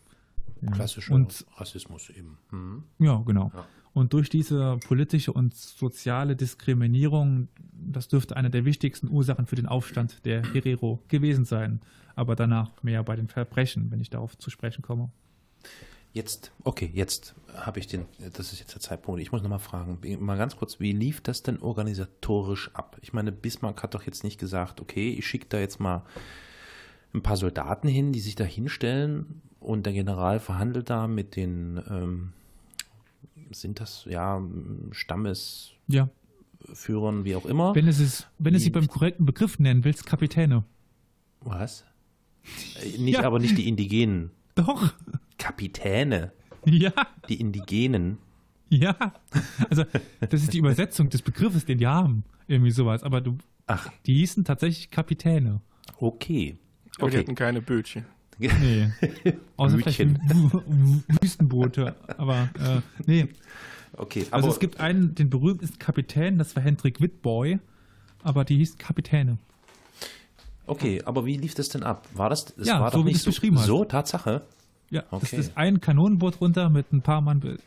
[0.62, 0.72] Ja.
[0.72, 2.38] Klassischer Und Rassismus eben.
[2.50, 2.84] Hm?
[3.00, 3.52] Ja, genau.
[3.54, 3.66] Ja.
[3.94, 9.68] Und durch diese politische und soziale Diskriminierung, das dürfte eine der wichtigsten Ursachen für den
[9.68, 11.82] Aufstand der Herero gewesen sein.
[12.16, 15.12] Aber danach mehr bei den Verbrechen, wenn ich darauf zu sprechen komme.
[16.16, 18.06] Jetzt, okay, jetzt habe ich den,
[18.38, 19.20] das ist jetzt der Zeitpunkt.
[19.20, 22.98] Ich muss nochmal fragen, mal ganz kurz, wie lief das denn organisatorisch ab?
[23.02, 26.04] Ich meine, Bismarck hat doch jetzt nicht gesagt, okay, ich schicke da jetzt mal
[27.14, 31.82] ein paar Soldaten hin, die sich da hinstellen und der General verhandelt da mit den,
[31.90, 32.32] ähm,
[33.52, 34.42] sind das, ja,
[34.92, 37.76] Stammesführern, Ja, wie auch immer.
[37.76, 40.64] wenn es, ist, wenn es sie Wie- beim korrekten Begriff nennen willst, Kapitäne.
[41.42, 41.84] Was?
[42.82, 43.24] Äh, Nicht, Ja.
[43.26, 44.32] aber nicht die Indigenen.
[44.56, 44.94] Doch,
[45.56, 46.32] Kapitäne,
[46.66, 46.92] ja,
[47.30, 48.18] die Indigenen.
[48.70, 48.96] ja.
[49.70, 49.86] Also,
[50.20, 52.24] das ist die Übersetzung des Begriffes, den die haben.
[52.48, 53.04] Irgendwie sowas.
[53.04, 53.38] Aber du,
[53.68, 55.62] Ach, die hießen tatsächlich Kapitäne.
[55.98, 56.58] okay.
[56.98, 57.24] Aber die Okay.
[57.26, 58.06] hatten keine Bötchen.
[58.38, 58.90] Nee.
[59.58, 61.96] Außer vielleicht Wü- Wüstenboote.
[62.18, 63.28] Aber äh, nee.
[63.94, 67.60] Okay, aber Also es gibt einen, den berühmtesten Kapitän, das war Hendrik Whitboy,
[68.24, 69.38] aber die hießen Kapitäne.
[70.68, 72.08] Okay, aber wie lief das denn ab?
[72.14, 73.68] War das, das Ja, war so doch wie nicht es beschrieben hast.
[73.68, 74.42] so, Tatsache?
[74.90, 75.38] Ja, das Okay.
[75.38, 77.58] ist ein Kanonenboot runter mit ein paar Mann Be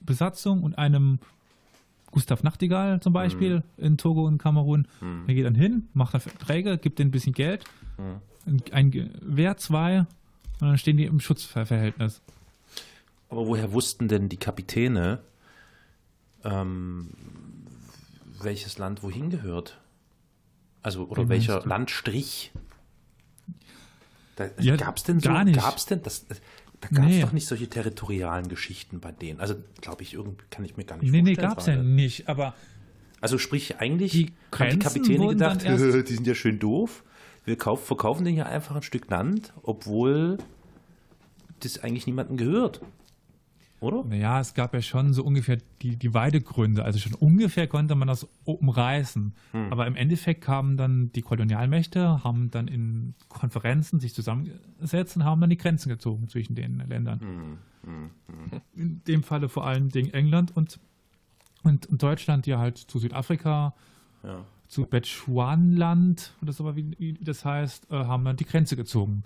[0.00, 1.18] Besatzung und einem
[2.12, 4.86] Gustav Nachtigall zum Beispiel in Togo und Kamerun.
[5.26, 7.64] Der geht dann hin, macht dann Verträge, gibt denen ein bisschen Geld,
[8.46, 10.00] ein, ein Gewehr, zwei
[10.60, 12.20] und dann stehen die im Schutzverhältnis.
[13.28, 15.18] Aber woher wussten denn die Kapitäne,
[16.44, 17.08] ähm,
[18.40, 19.78] welches Land wohin gehört?
[20.82, 21.66] Also, oder Wie welcher?
[21.66, 22.52] Landstrich?
[24.36, 25.58] Da, Ja, gab's denn so, gar nicht.
[25.58, 26.40] gab's denn, das, das-
[26.80, 27.20] da gab es Nee.
[27.22, 29.40] doch nicht solche territorialen Geschichten bei denen.
[29.40, 31.48] Also, glaube ich, irgendwie kann ich mir gar nicht Nee, nee, vorstellen.
[31.48, 31.88] gab's ja gerade.
[31.88, 32.54] nicht, aber
[33.20, 37.02] Also sprich, eigentlich Die haben die Kapitäne gedacht, die sind ja schön doof.
[37.44, 40.38] Wir kauf, verkaufen denen hier einfach ein Stück Land, obwohl
[41.60, 42.80] das eigentlich niemandem gehört.
[43.80, 44.04] Oder?
[44.04, 46.84] Naja, es gab ja schon so ungefähr die, die Weidegründe.
[46.84, 49.34] Also schon ungefähr konnte man das umreißen.
[49.70, 55.40] Aber im Endeffekt kamen dann die Kolonialmächte, haben dann in Konferenzen sich zusammengesetzt und haben
[55.42, 57.58] dann die Grenzen gezogen zwischen den Ländern.
[58.74, 60.80] In dem Falle vor allen Dingen England und
[61.62, 63.74] Und Deutschland, die halt zu Südafrika,
[64.22, 64.44] Ja.
[64.68, 69.24] zu Bechuanland oder so, wie, wie das heißt, äh, haben dann die Grenze gezogen.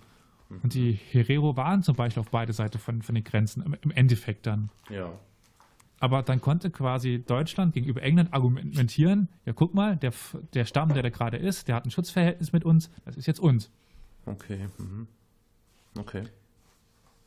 [0.63, 3.91] Und die Herero waren zum Beispiel auf beide Seiten von, von den Grenzen, im, im
[3.91, 4.69] Endeffekt dann.
[4.89, 5.11] Ja.
[5.99, 10.11] Aber dann konnte quasi Deutschland gegenüber England argumentieren, ja guck mal, der,
[10.53, 13.39] der Stamm, der da gerade ist, der hat ein Schutzverhältnis mit uns, das ist jetzt
[13.39, 13.69] uns.
[14.25, 14.67] Okay.
[14.79, 15.07] Mhm.
[15.97, 16.23] Okay.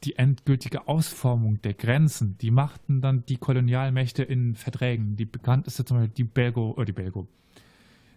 [0.03, 5.17] Die endgültige Ausformung der Grenzen, die machten dann die Kolonialmächte in Verträgen.
[5.17, 7.29] Die bekannteste zum Beispiel die Belgo, äh, die Belgo,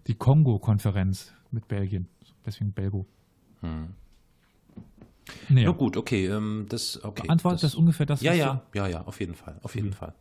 [0.08, 2.08] die Kongo-Konferenz mit Belgien,
[2.46, 3.06] deswegen Belgo.
[3.62, 3.94] Hm.
[5.50, 6.26] Naja, Ja, gut, okay.
[6.28, 7.24] Ähm, das, okay.
[7.24, 9.60] beantwortet das, ungefähr das, Ja, was ja, ja, ja, auf jeden Fall.
[9.64, 9.94] Auf jeden Mhm.
[9.94, 10.14] Fall.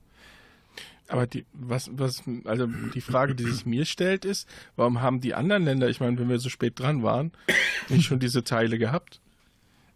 [1.08, 5.34] Aber die, was, was, also die Frage, die sich mir stellt, ist, warum haben die
[5.34, 7.30] anderen Länder, ich meine, wenn wir so spät dran waren,
[7.88, 9.20] nicht schon diese Teile gehabt?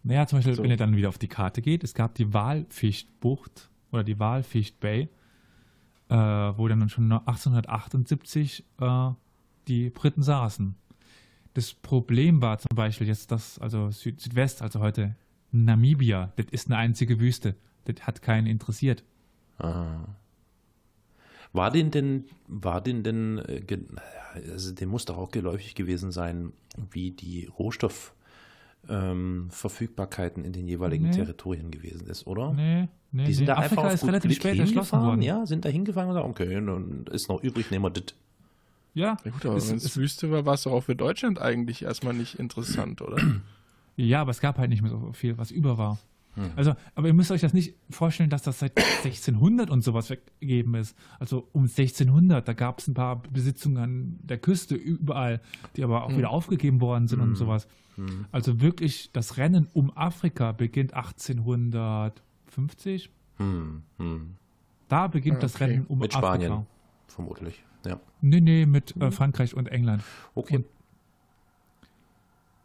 [0.03, 0.63] Naja, zum Beispiel, So.
[0.63, 4.79] wenn ihr dann wieder auf die Karte geht, es gab die Walfichtbucht oder die Walficht
[4.79, 5.09] Bay,
[6.09, 9.09] äh, wo dann schon 1878 äh,
[9.67, 10.75] die Briten saßen.
[11.53, 15.15] Das Problem war zum Beispiel jetzt das, also Süd Südwest, also heute
[15.51, 17.55] Namibia, das ist eine einzige Wüste.
[17.85, 19.03] Das hat keinen interessiert.
[19.57, 20.05] Ah.
[21.53, 23.61] War den denn, war den denn, äh,
[24.49, 26.53] also dem muss doch auch geläufig gewesen sein,
[26.91, 31.15] wie die Rohstoffverfügbarkeiten in den jeweiligen Nee.
[31.15, 32.53] Territorien gewesen ist, oder?
[32.53, 33.47] Nee, nee, Die sind nee.
[33.47, 35.21] da Afrika einfach auf ist relativ Glück spät erschlossen worden.
[35.21, 38.15] ja, sind da hingefahren und sagen, okay, dann ist noch übrig, nehmen wir das.
[38.93, 41.83] Ja, Ja gut, aber wenn es Wüste war, war es doch auch für Deutschland eigentlich
[41.83, 43.17] erstmal nicht interessant, oder?
[43.97, 45.99] Ja, aber es gab halt nicht mehr so viel, was über war.
[46.35, 46.51] Hm.
[46.55, 50.75] Also, aber ihr müsst euch das nicht vorstellen, dass das seit 1600 und sowas weggegeben
[50.75, 50.95] ist.
[51.19, 55.41] Also um 1600, da gab es ein paar Besitzungen an der Küste überall,
[55.75, 56.17] die aber auch Hm.
[56.19, 57.29] wieder aufgegeben worden sind Hm.
[57.29, 57.67] und sowas.
[57.97, 58.25] Hm.
[58.31, 63.09] Also wirklich, das Rennen um Afrika beginnt 1850.
[63.37, 64.35] Hm, hm.
[64.87, 65.65] Da beginnt Ah, das okay.
[65.65, 66.35] Rennen um Mit Afrika.
[66.37, 66.65] Spanien,
[67.07, 67.61] vermutlich.
[67.85, 67.99] Ja.
[68.21, 70.03] Nee, nee, mit äh, Frankreich und England.
[70.35, 70.57] Okay.
[70.57, 70.65] Und-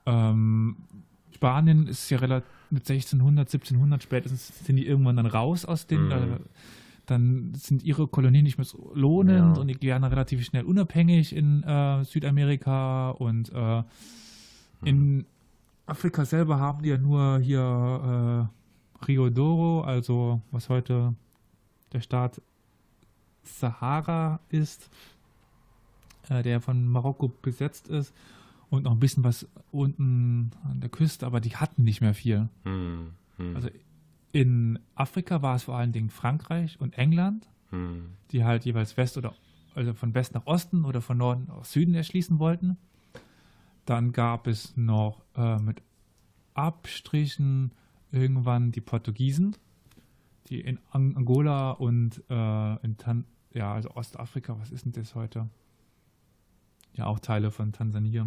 [0.06, 0.76] Ähm,
[1.34, 6.06] Spanien ist ja relativ mit 1600, 1700 spätestens sind die irgendwann dann raus aus den,
[6.06, 6.10] Mhm.
[6.12, 6.38] äh,
[7.06, 9.60] dann sind ihre Kolonien nicht mehr so lohnend Ja.
[9.62, 13.82] und die werden relativ schnell unabhängig in äh, Südamerika und äh,
[14.84, 15.26] in
[15.86, 18.48] Afrika selber haben die ja nur hier
[19.00, 21.14] äh, Rio Doro, also was heute
[21.92, 22.40] der Staat
[23.46, 24.90] Sahara ist,
[26.28, 28.14] äh, der von Marokko besetzt ist
[28.70, 32.48] und noch ein bisschen was unten an der Küste, aber die hatten nicht mehr viel.
[32.64, 33.68] Hm, hm, Also
[34.32, 38.10] in Afrika war es vor allen Dingen Frankreich und England, hm.
[38.30, 39.34] die halt jeweils West oder
[39.74, 42.78] also von West nach Osten oder von Norden nach Süden erschließen wollten.
[43.84, 45.82] Dann gab es noch äh, mit
[46.54, 47.72] Abstrichen
[48.10, 49.56] irgendwann die Portugiesen,
[50.48, 53.24] die in Ang Angola und äh, in Tan
[53.56, 55.48] ja, also Ostafrika, was ist denn das heute?
[56.92, 58.26] Ja, auch Teile von Tansania.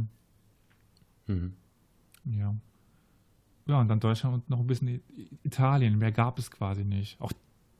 [1.27, 1.53] Mhm.
[2.25, 2.55] Ja.
[3.67, 5.01] Ja, und dann Deutschland und noch ein bisschen
[5.43, 5.99] Italien.
[5.99, 7.21] Mehr gab es quasi nicht.
[7.21, 7.31] Auch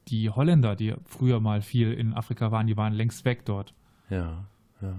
[0.08, 3.74] die Holländer, die früher mal viel in Afrika waren, die waren längst weg dort.
[4.10, 4.46] Ja,
[4.82, 4.94] ja.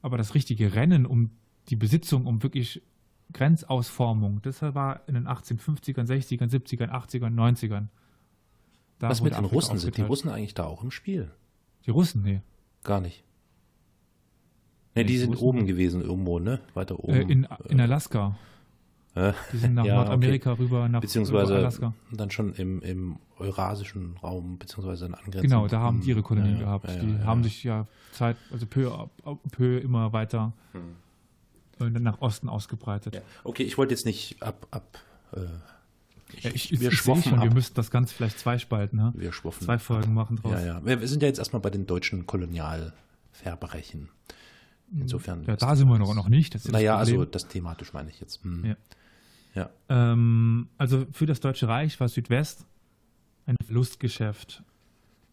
[0.00, 1.30] Aber das richtige Rennen um
[1.68, 2.82] die Besitzung, um wirklich
[3.34, 7.88] Grenzausformung, das war in den 1850ern, 60ern, 70ern, 80ern, 90ern.
[8.98, 9.78] Da Was mit den Russen?
[9.78, 10.02] Sind die.
[10.02, 11.30] Russen eigentlich da auch im Spiel?
[11.86, 12.40] Die Russen, nee.
[12.84, 13.22] Gar nicht.
[14.94, 16.60] Ne, Nee, die die sind Russen oben gewesen irgendwo, ne?
[16.74, 17.14] Weiter oben.
[17.14, 18.36] Äh, in, in Alaska.
[19.14, 21.94] äh, Die sind nach Ja, Nordamerika rüber nach beziehungsweise Alaska.
[22.10, 26.54] dann schon im, im eurasischen Raum, beziehungsweise in angrenzenden Genau, da haben die ihre Kolonien
[26.58, 26.88] Ja, gehabt.
[26.88, 28.90] ja, die haben sich ja Zeit, also peu,
[29.50, 30.96] peu immer weiter Hm.
[31.96, 33.22] äh, nach Osten ausgebreitet.
[33.44, 34.98] Okay, ich wollte jetzt nicht ab, ab
[35.32, 35.40] äh,
[36.40, 37.54] Ja, ich, ich, wir ich schwoffen schon, wir ab.
[37.54, 39.12] müssten das Ganze vielleicht zweispalten, ne?
[39.16, 39.64] Wir schwoffen.
[39.64, 40.52] Zwei Folgen machen draus.
[40.52, 40.84] Ja, ja.
[40.84, 44.08] Wir, sind ja jetzt erstmal bei den deutschen Kolonialverbrechen.
[44.94, 45.44] Insofern.
[45.44, 46.54] Ja, da sind wir noch, noch nicht.
[46.54, 48.44] Das Naja, das also das thematisch meine ich jetzt.
[48.44, 48.64] Hm.
[48.64, 48.76] Ja.
[49.54, 49.70] Ja.
[49.88, 52.66] Ähm, also für das Deutsche Reich war Südwest
[53.46, 54.62] ein Verlustgeschäft.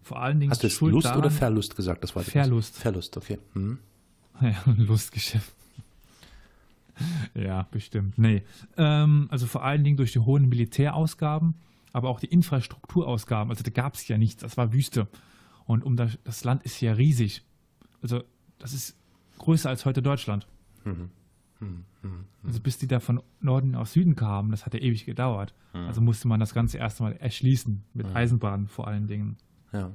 [0.02, 2.04] Vor allen Dingen Hast du jetzt Lust daran, oder Verlust gesagt?
[2.04, 2.76] Das war Verlust.
[2.76, 3.38] Verlust, okay.
[3.54, 3.80] Hm.
[4.42, 5.54] Ja, ein Lustgeschäft.
[7.34, 8.18] ja, bestimmt.
[8.18, 8.44] Nee.
[8.78, 11.56] Ähm, also vor allen Dingen durch die hohen Militärausgaben,
[11.94, 13.50] aber auch die Infrastrukturausgaben.
[13.52, 15.08] Also da gab es ja nichts, das war Wüste.
[15.66, 17.44] Und um das, das Land ist ja riesig.
[18.02, 18.24] Also
[18.58, 18.98] das ist
[19.38, 20.48] größer als heute Deutschland.
[20.86, 21.10] Mhm.
[21.60, 25.06] Hm, hm, Also bis die da von Norden aus Süden kamen, das hat ja ewig
[25.06, 25.54] gedauert.
[25.74, 28.16] Also musste man das Ganze erstmal erschließen, mit Mhm.
[28.16, 29.38] Eisenbahnen vor allen Dingen.
[29.74, 29.92] Ja.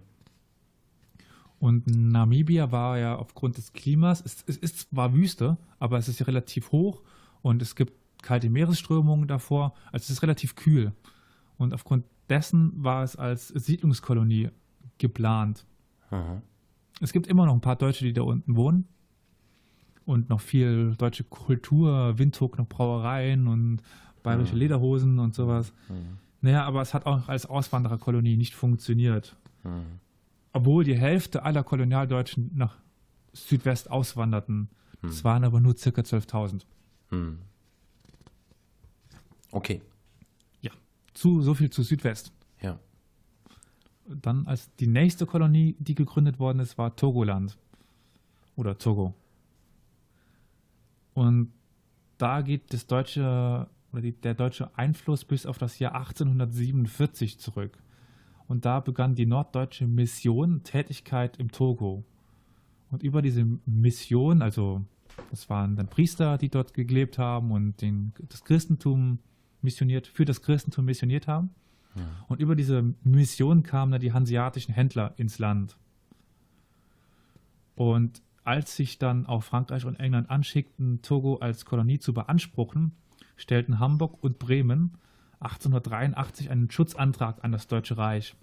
[1.58, 6.18] Und Namibia war ja aufgrund des Klimas, es, es ist zwar Wüste, aber es ist
[6.20, 7.02] ja relativ hoch
[7.42, 10.92] und es gibt kalte Meeresströmungen davor, also es ist relativ kühl.
[11.56, 14.50] Und aufgrund dessen war es als Siedlungskolonie
[14.98, 15.64] geplant.
[16.10, 16.42] Aha.
[17.00, 18.86] Es gibt immer noch ein paar Deutsche, die da unten wohnen.
[20.06, 23.80] Und noch viel deutsche Kultur, Windhoek noch Brauereien und
[24.22, 25.72] bayerische Lederhosen und sowas.
[26.42, 29.34] Naja, aber es hat auch als Auswandererkolonie nicht funktioniert.
[30.54, 32.78] Obwohl die Hälfte aller Kolonialdeutschen nach
[33.34, 34.70] Südwest auswanderten.
[35.02, 36.62] Es waren aber nur circa 12.000.
[37.10, 37.38] Hm.
[39.50, 39.82] Okay,
[40.62, 40.72] Ja,
[41.12, 42.32] zu, so viel zu Südwest.
[42.62, 42.78] ja.
[44.06, 47.56] Dann als die nächste Kolonie, die gegründet worden ist, war Togoland.
[48.56, 49.14] Oder Togo.
[51.14, 51.52] Und
[52.18, 57.78] da geht das deutsche, oder die, der deutsche Einfluss bis auf das Jahr 1847 zurück.
[58.48, 62.04] Und da begann die norddeutsche Mission Tätigkeit im Togo.
[62.90, 64.84] Und über diese Mission, also
[65.30, 69.18] das waren dann Priester, die dort gelebt haben und den, das Christentum
[69.62, 71.50] missioniert, für das Christentum missioniert haben.
[72.28, 75.76] Und über diese Mission kamen dann die hanseatischen Händler ins Land.
[77.76, 82.92] Und als sich dann auch Frankreich und England anschickten, Togo als Kolonie zu beanspruchen,
[83.36, 84.98] stellten Hamburg und Bremen
[85.44, 88.34] 1883 einen Schutzantrag an das Deutsche Reich.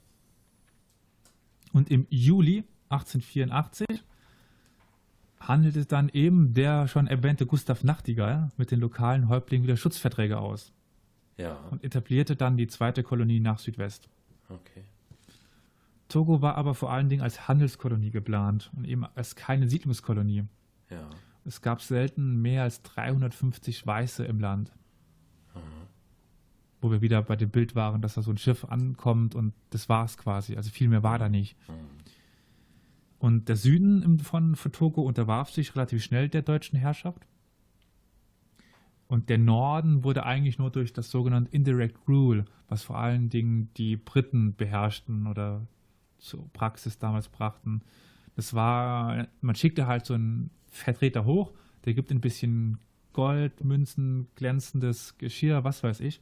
[1.74, 4.04] Und im Juli 1884
[5.40, 10.72] handelte dann eben der schon erwähnte Gustav Nachtigall mit den lokalen Häuptlingen wieder Schutzverträge aus
[11.38, 14.10] Ja, und etablierte dann die zweite Kolonie nach Südwest.
[14.50, 14.84] okay.
[16.10, 20.44] Togo war aber vor allen Dingen als Handelskolonie geplant und eben als keine Siedlungskolonie.
[20.90, 21.10] Ja,
[21.46, 24.74] Es gab selten mehr als 350 Weiße im Land.
[26.92, 29.88] Wo wir wieder bei dem Bild waren, dass da so ein Schiff ankommt und das
[29.88, 30.58] war es quasi.
[30.58, 31.56] Also viel mehr war da nicht.
[33.18, 37.26] Und der Süden von, von Togo unterwarf sich relativ schnell der deutschen Herrschaft.
[39.08, 43.70] Und der Norden wurde eigentlich nur durch das sogenannte Indirect Rule, was vor allen Dingen
[43.78, 45.66] die Briten beherrschten oder
[46.18, 47.84] zur Praxis damals brachten.
[48.36, 51.54] Das war, man schickte halt so einen Vertreter hoch,
[51.86, 52.80] der gibt ein bisschen
[53.14, 56.22] Gold, Münzen, glänzendes Geschirr, was weiß ich.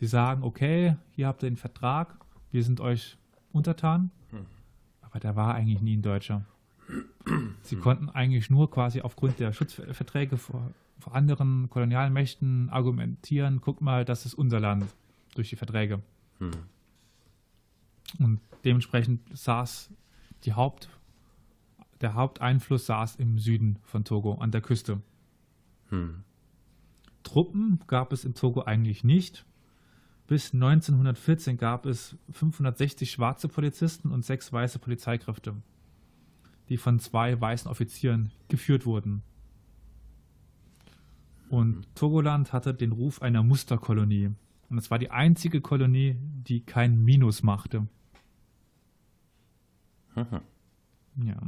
[0.00, 2.16] Die sagen, okay, hier habt ihr den Vertrag,
[2.50, 3.16] wir sind euch
[3.52, 4.10] untertan.
[5.00, 6.44] Aber da war eigentlich nie ein Deutscher.
[7.62, 14.04] Sie konnten eigentlich nur quasi aufgrund der Schutzverträge vor, vor anderen Kolonialmächten argumentieren, guck mal,
[14.04, 14.84] das ist unser Land
[15.34, 16.02] durch die Verträge.
[18.18, 19.90] Und dementsprechend saß
[20.44, 20.88] die Haupt,
[22.00, 25.00] der Haupteinfluss saß im Süden von Togo, an der Küste.
[27.22, 29.44] Truppen gab es in Togo eigentlich nicht.
[30.26, 35.54] Bis 1914 gab es 560 schwarze Polizisten und sechs weiße Polizeikräfte,
[36.68, 39.22] die von zwei weißen Offizieren geführt wurden.
[41.50, 44.30] Und Togoland hatte den Ruf einer Musterkolonie.
[44.70, 47.86] Und es war die einzige Kolonie, die kein Minus machte.
[50.16, 51.40] Ja.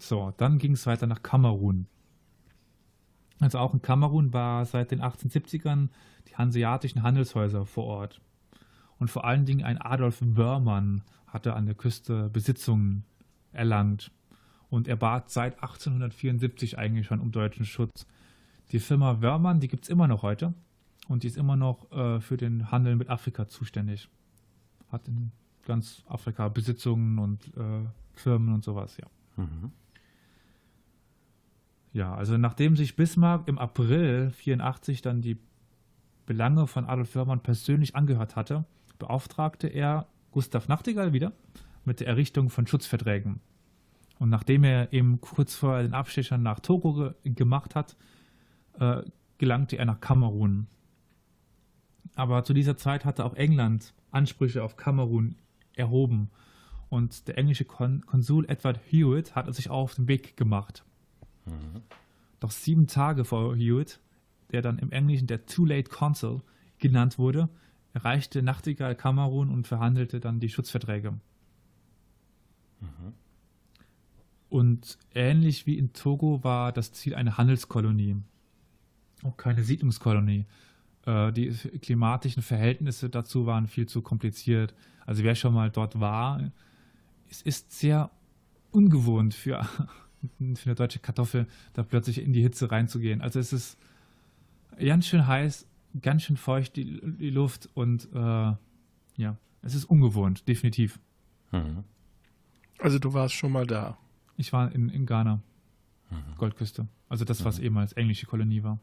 [0.00, 1.86] So, dann ging es weiter nach Kamerun.
[3.40, 5.88] Also auch in Kamerun war seit den 1870ern
[6.28, 8.20] die hanseatischen Handelshäuser vor Ort.
[8.98, 13.04] Und vor allen Dingen ein Adolf Wörmann hatte an der Küste Besitzungen
[13.52, 14.10] erlangt.
[14.70, 18.06] Und er bat seit 1874 eigentlich schon um deutschen Schutz.
[18.72, 20.54] Die Firma Wörmann, die gibt es immer noch heute.
[21.08, 24.08] Und die ist immer noch äh, für den Handel mit Afrika zuständig.
[24.90, 25.32] Hat in
[25.66, 29.06] ganz Afrika Besitzungen und äh, Firmen und sowas, ja.
[31.94, 35.38] Ja, also nachdem sich Bismarck im April 84 dann die
[36.26, 38.64] Belange von Adolf Wörmann persönlich angehört hatte,
[38.98, 41.32] beauftragte er Gustav Nachtigall wieder
[41.84, 43.38] mit der Errichtung von Schutzverträgen.
[44.18, 47.96] Und nachdem er eben kurz vor den Abstechern nach Togo ge gemacht hat,
[48.80, 49.02] äh,
[49.38, 50.66] gelangte er nach Kamerun.
[52.16, 55.36] Aber zu dieser Zeit hatte auch England Ansprüche auf Kamerun
[55.76, 56.30] erhoben.
[56.88, 60.84] Und der englische Kon Konsul Edward Hewitt hatte sich auch auf den Weg gemacht.
[62.40, 64.00] Doch sieben Tage vor Hewitt,
[64.52, 66.42] der dann im Englischen der Too Late Consul
[66.78, 67.48] genannt wurde,
[67.92, 71.14] erreichte Nachtigall Kamerun und verhandelte dann die Schutzverträge.
[74.50, 78.16] Und ähnlich wie in Togo war das Ziel eine Handelskolonie,
[79.22, 80.46] auch keine Siedlungskolonie.
[81.06, 84.74] Äh, die klimatischen Verhältnisse dazu waren viel zu kompliziert.
[85.06, 86.52] Also wer schon mal dort war,
[87.30, 88.10] es ist sehr
[88.70, 89.66] ungewohnt für,
[90.54, 93.20] für eine deutsche Kartoffel, da plötzlich in die Hitze reinzugehen.
[93.20, 93.78] Also es ist
[94.78, 95.66] ganz schön heiß,
[96.02, 98.18] ganz schön feucht die, die Luft und äh,
[99.16, 100.98] ja, es ist ungewohnt, definitiv.
[102.78, 103.96] Also du warst schon mal da.
[104.36, 105.40] Ich war in, in Ghana,
[106.36, 106.88] Goldküste.
[107.08, 108.80] Also das, was ehemals englische Kolonie war.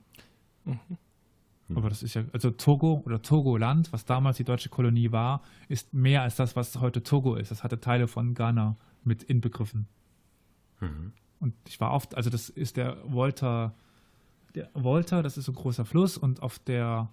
[1.76, 5.94] Aber das ist ja, also Togo oder Togoland, was damals die deutsche Kolonie war, ist
[5.94, 7.52] mehr als das, was heute Togo ist.
[7.52, 9.88] Das hatte Teile von Ghana mit inbegriffen.
[10.80, 11.14] Mhm.
[11.42, 13.74] Und ich war oft, also das ist der Volta,
[14.54, 17.10] der Volta, das ist so ein großer Fluss und auf der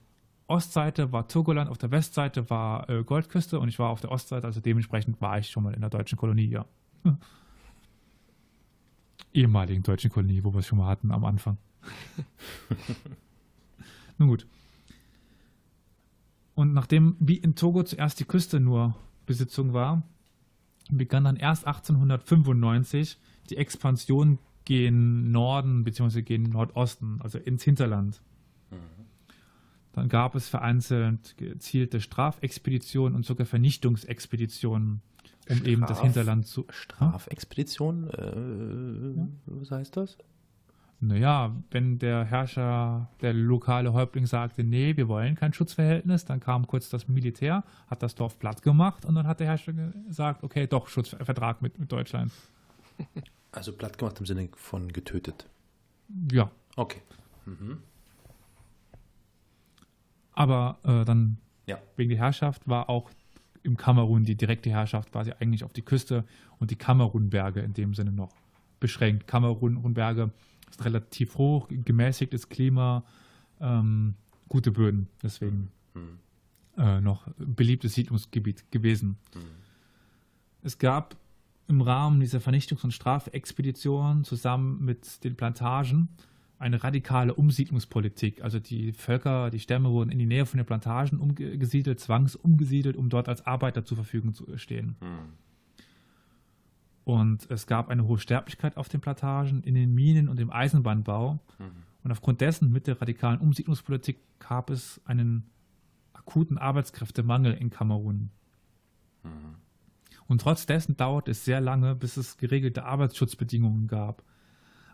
[0.47, 4.47] Ostseite war Togoland, auf der Westseite war äh, Goldküste und ich war auf der Ostseite,
[4.47, 6.67] also dementsprechend war ich schon mal in der deutschen Kolonie, ja.
[9.33, 11.57] Ehemaligen deutschen Kolonie, wo wir es schon mal hatten am Anfang.
[14.19, 14.47] Nun gut.
[16.55, 18.95] Und nachdem wie in Togo zuerst die Küste nur
[19.27, 20.03] Besitzung war,
[20.91, 23.19] begann dann erst 1895
[23.51, 26.23] die Expansion gen Norden bzw.
[26.23, 28.21] gen Nordosten, also ins Hinterland.
[29.93, 35.01] Dann gab es vereinzelt gezielte Strafexpeditionen und sogar Vernichtungsexpeditionen,
[35.49, 36.67] um Straf- eben das Hinterland zu.
[36.69, 40.19] Strafexpedition, äh, was heißt das?
[41.01, 46.67] Naja, wenn der Herrscher, der lokale Häuptling sagte, nee, wir wollen kein Schutzverhältnis, dann kam
[46.67, 50.67] kurz das Militär, hat das Dorf platt gemacht und dann hat der Herrscher gesagt, okay,
[50.67, 52.33] doch, Schutzvertrag mit, mit Deutschland.
[53.53, 55.47] Also platt gemacht im Sinne von getötet.
[56.33, 57.01] Ja, Okay.
[57.47, 57.79] Mhm.
[60.33, 61.79] aber äh, dann Ja.
[61.97, 63.11] wegen der Herrschaft war auch
[63.63, 66.25] im Kamerun die direkte Herrschaft quasi eigentlich auf die Küste
[66.59, 68.33] und die Kamerunberge in dem Sinne noch
[68.81, 69.27] beschränkt.
[69.27, 70.31] Kamerunberge
[70.71, 73.03] ist relativ hoch, gemäßigtes Klima,
[73.61, 74.15] ähm,
[74.49, 76.19] gute Böden, deswegen Mhm.
[76.77, 79.17] äh, noch beliebtes Siedlungsgebiet gewesen.
[80.63, 81.17] Es gab
[81.69, 86.09] im Rahmen dieser Vernichtungs- und Strafexpedition zusammen mit den Plantagen
[86.59, 88.43] eine radikale Umsiedlungspolitik.
[88.43, 93.09] Also die Völker, die Stämme wurden in die Nähe von den Plantagen umgesiedelt, zwangsumgesiedelt, um
[93.11, 94.97] dort als Arbeiter zur Verfügung zu stehen.
[95.01, 95.33] Mhm.
[97.05, 101.39] Und es gab eine hohe Sterblichkeit auf den Plantagen, in den Minen und im Eisenbahnbau.
[102.05, 105.45] Und aufgrund dessen mit der radikalen Umsiedlungspolitik gab es einen
[106.13, 108.31] akuten Arbeitskräftemangel in Kamerun.
[110.29, 114.23] Und trotz dessen dauert es sehr lange, bis es geregelte Arbeitsschutzbedingungen gab.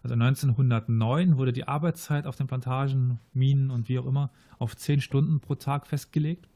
[0.03, 5.01] Also 1909 wurde die Arbeitszeit auf den Plantagen, Minen und wie auch immer auf 10
[5.01, 6.49] Stunden pro Tag festgelegt.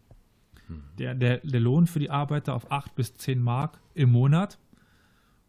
[0.98, 4.58] Der, der, der Lohn für die Arbeiter auf 8 bis 10 Mark im Monat.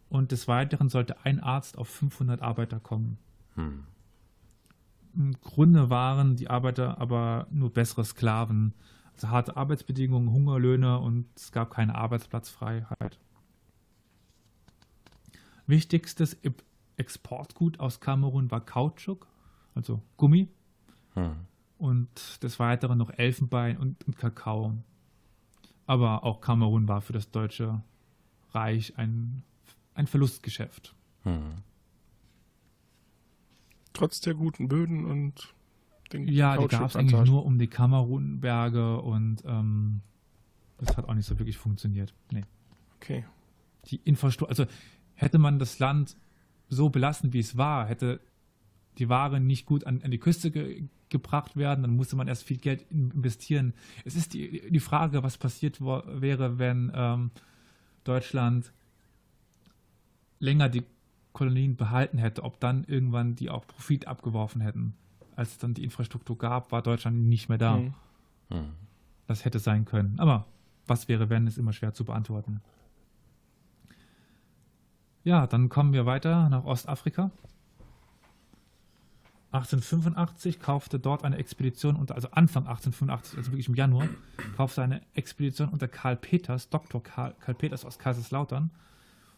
[0.08, 3.18] Und des Weiteren sollte ein Arzt auf 500 Arbeiter kommen.
[3.56, 3.84] Mhm.
[5.16, 8.74] Im Grunde waren die Arbeiter aber nur bessere Sklaven.
[9.24, 13.20] Harte Arbeitsbedingungen, Hungerlöhne und es gab keine Arbeitsplatzfreiheit.
[15.68, 16.52] Wichtigstes E-
[16.98, 19.28] Exportgut aus Kamerun war Kautschuk,
[19.76, 20.50] also Gummi,
[21.16, 21.36] Mhm.
[21.78, 24.76] und des Weiteren noch Elfenbein und, und Kakao.
[25.86, 27.82] Aber auch Kamerun war für das Deutsche
[28.52, 29.44] Reich ein,
[29.96, 30.94] ein Verlustgeschäft.
[31.24, 31.56] Mhm.
[33.94, 35.54] Trotz der guten Böden und
[36.12, 40.02] den Ja, die gab es eigentlich nur um die Kamerunberge und ähm,
[40.78, 42.14] das hat auch nicht so wirklich funktioniert.
[42.32, 42.44] Nee.
[42.98, 43.26] Okay.
[43.86, 44.66] Die Infrastruktur, also
[45.14, 46.18] hätte man das Land
[46.70, 48.20] so belassen, wie es war, hätte
[48.98, 52.44] die Ware nicht gut an, an die Küste ge gebracht werden, dann musste man erst
[52.44, 53.74] viel Geld in investieren.
[54.06, 57.32] Es ist die, die Frage, was passiert wäre, wenn ähm,
[58.04, 58.72] Deutschland
[60.38, 60.84] länger die
[61.34, 64.94] Kolonien behalten hätte, ob dann irgendwann die auch Profit abgeworfen hätten.
[65.40, 67.78] Als es dann die Infrastruktur gab, war Deutschland nicht mehr da.
[67.78, 67.94] Mhm.
[68.50, 68.72] Mhm.
[69.26, 70.20] Das hätte sein können.
[70.20, 70.46] Aber
[70.86, 72.60] was wäre, wenn, ist immer schwer zu beantworten.
[75.24, 77.32] Ja, dann kommen wir weiter nach Ostafrika.
[79.52, 84.10] 1885 kaufte dort eine Expedition unter, also Anfang 1885, also wirklich im Januar,
[84.58, 87.02] kaufte eine Expedition unter Karl Peters, Dr.
[87.02, 88.72] Karl, Karl Peters aus Kaiserslautern,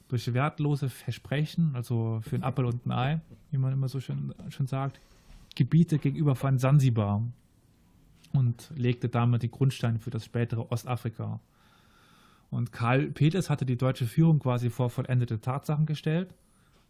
[0.09, 3.21] durch wertlose Versprechen, also für ein Appel und ein Ei,
[3.51, 4.99] wie man immer so schön, schön sagt,
[5.55, 7.23] Gebiete gegenüber von Sansibar
[8.33, 11.39] und legte damit die Grundsteine für das spätere Ostafrika.
[12.49, 16.33] Und Karl Peters hatte die deutsche Führung quasi vor vollendete Tatsachen gestellt.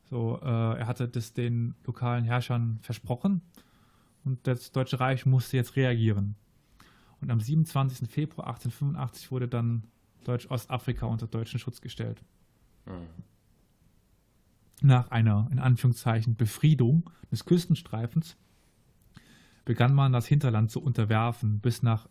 [0.09, 3.41] So, äh, er hatte das den lokalen Herrschern versprochen
[4.23, 6.35] und das Deutsche Reich musste jetzt reagieren.
[7.21, 8.09] Und am 27.
[8.09, 9.83] Februar 1885 wurde dann
[10.23, 12.23] Deutsch-Ostafrika unter deutschen Schutz gestellt.
[14.81, 18.35] Nach einer, in Anführungszeichen, Befriedung des Küstenstreifens
[19.65, 22.07] begann man das Hinterland zu unterwerfen, bis nach,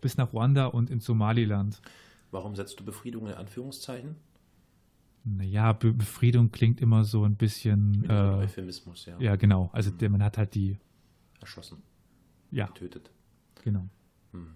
[0.00, 1.80] bis nach Ruanda und in Somaliland.
[2.30, 4.16] Warum setzt du Befriedung in Anführungszeichen?
[5.24, 8.00] Naja, Be Befriedung klingt immer so ein bisschen.
[8.00, 9.18] Mit Äh, Euphemismus, ja.
[9.20, 9.70] ja, genau.
[9.72, 10.78] Also der, man hat halt die.
[11.40, 11.78] Erschossen,
[12.50, 13.10] Ja, getötet.
[13.62, 13.88] genau.
[14.32, 14.48] Hm.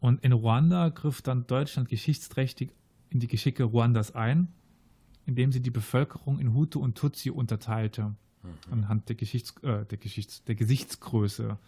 [0.00, 2.72] Und in Ruanda griff dann Deutschland geschichtsträchtig
[3.10, 4.48] in die Geschicke Ruandas ein,
[5.24, 8.14] indem sie die Bevölkerung in Hutu und Tutsi unterteilte,
[8.70, 11.58] anhand der, Geschichts äh, der, Geschichts der Gesichtsgröße.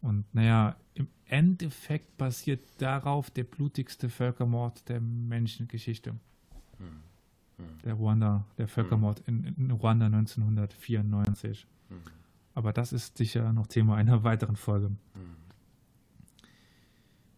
[0.00, 6.14] Und naja, im Endeffekt basiert darauf der blutigste Völkermord der Menschengeschichte.
[7.84, 11.66] Der Ruanda, der Völkermord in, in Ruanda 1994.
[12.54, 14.90] Aber das ist sicher noch Thema einer weiteren Folge.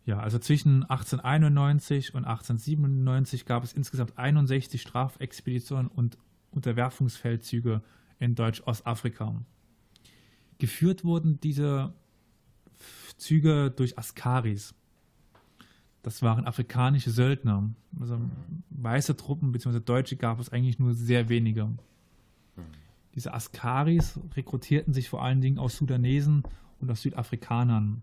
[0.04, 6.16] Ja, also zwischen 1891 und 1897 gab es insgesamt 61 Strafexpeditionen und
[6.52, 7.82] Unterwerfungsfeldzüge
[8.18, 9.42] in Deutsch-Ostafrika.
[10.58, 11.92] Geführt wurden diese
[13.16, 14.74] Züge durch Askaris.
[16.02, 17.70] Das waren afrikanische Söldner.
[17.98, 18.20] Also
[18.70, 19.80] weiße Truppen bzw.
[19.80, 21.68] Deutsche gab es eigentlich nur sehr wenige.
[23.14, 26.42] Diese Askaris rekrutierten sich vor allen Dingen aus Sudanesen
[26.80, 28.02] und aus Südafrikanern.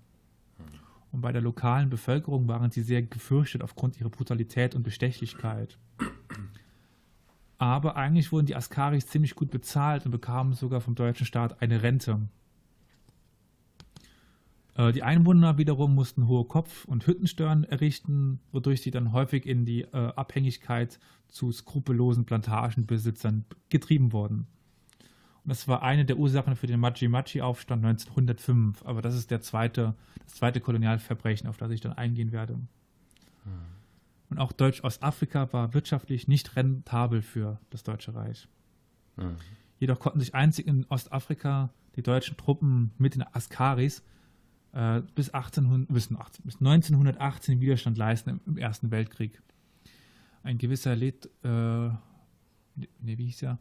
[1.12, 5.78] Und bei der lokalen Bevölkerung waren sie sehr gefürchtet aufgrund ihrer Brutalität und Bestechlichkeit.
[7.58, 11.84] Aber eigentlich wurden die Askaris ziemlich gut bezahlt und bekamen sogar vom deutschen Staat eine
[11.84, 12.22] Rente.
[14.76, 19.66] Äh, die Einwohner wiederum mussten hohe Kopf- und Hüttensteuern errichten, wodurch sie dann häufig in
[19.66, 21.00] die äh, Abhängigkeit
[21.30, 24.48] zu skrupellosen Plantagenbesitzern getrieben wurden.
[25.44, 28.86] Und das war eine der Ursachen für den Machi-Machi-Aufstand 1905.
[28.86, 29.94] Aber das ist der zweite,
[30.24, 32.54] das zweite Kolonialverbrechen, auf das ich dann eingehen werde.
[32.54, 33.74] Hm.
[34.34, 38.48] Und auch Deutsch-Ostafrika war wirtschaftlich nicht rentabel für das Deutsche Reich.
[39.16, 39.36] Hm.
[39.78, 44.02] Jedoch konnten sich einzig in Ostafrika die deutschen Truppen mit den Askaris
[44.72, 49.40] äh, bis, 1800, bis, 18, bis 1918 Widerstand leisten im, im, Ersten Weltkrieg.
[50.42, 52.00] Ein gewisser Let, äh, ne,
[53.02, 53.60] wie hieß er?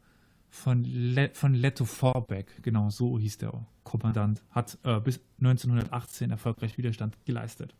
[0.48, 6.78] Von, Le, von Leto Vorbeck, genau so hieß der Kommandant, hat äh, bis 1918 erfolgreich
[6.78, 7.74] Widerstand geleistet.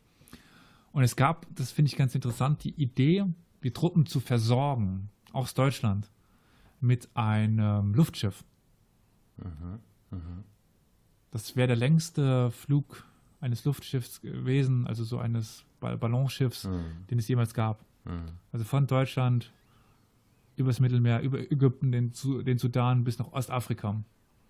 [0.93, 3.25] Und es gab, das finde ich ganz interessant, die Idee,
[3.63, 6.11] die Truppen zu versorgen, aus Deutschland,
[6.81, 8.45] mit einem Luftschiff.
[9.39, 9.79] Mhm,
[10.11, 10.45] mh.
[11.31, 13.07] Das wäre der längste Flug
[13.41, 17.07] eines Luftschiffs gewesen, also so eines Ballonschiffs, mhm.
[17.11, 17.85] den es jemals gab.
[18.05, 18.27] Mhm.
[18.53, 19.51] Also von Deutschland
[20.57, 22.13] übers Mittelmeer, über Ägypten, den,
[22.45, 23.93] den Sudan bis nach Ostafrika.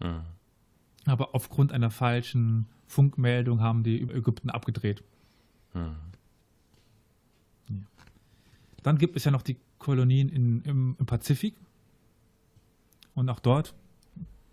[0.00, 0.22] Mhm.
[1.06, 5.02] Aber aufgrund einer falschen Funkmeldung haben die über Ägypten abgedreht.
[8.82, 11.54] Dann gibt es ja noch die Kolonien in, im, im Pazifik.
[13.14, 13.74] Und auch dort,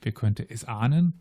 [0.01, 1.13] wer könnte es ahnen,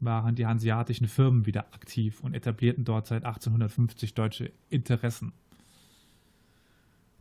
[0.00, 5.32] waren die hanseatischen Firmen wieder aktiv und etablierten dort seit 1850 deutsche Interessen.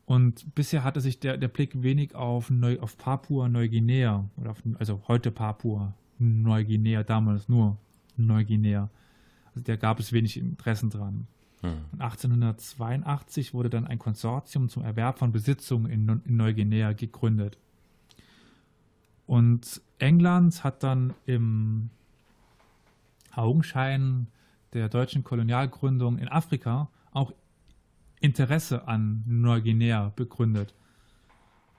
[0.05, 5.01] Und bisher hatte sich der, der Blick wenig auf, Neu, auf Papua-Neuguinea, oder auf, also
[5.07, 7.77] heute Papua-Neuguinea, damals nur
[8.15, 8.89] Neuguinea.
[9.47, 11.27] Also da gab es wenig Interessen dran.
[11.65, 11.99] Hm.
[11.99, 17.57] 1882 wurde dann ein Konsortium zum Erwerb von Besitzungen in, in Neuguinea gegründet.
[19.27, 21.89] Und England hat dann im
[23.31, 24.27] Augenschein
[24.73, 27.33] der deutschen Kolonialgründung in Afrika auch
[28.19, 30.73] Interesse an Neuguinea begründet.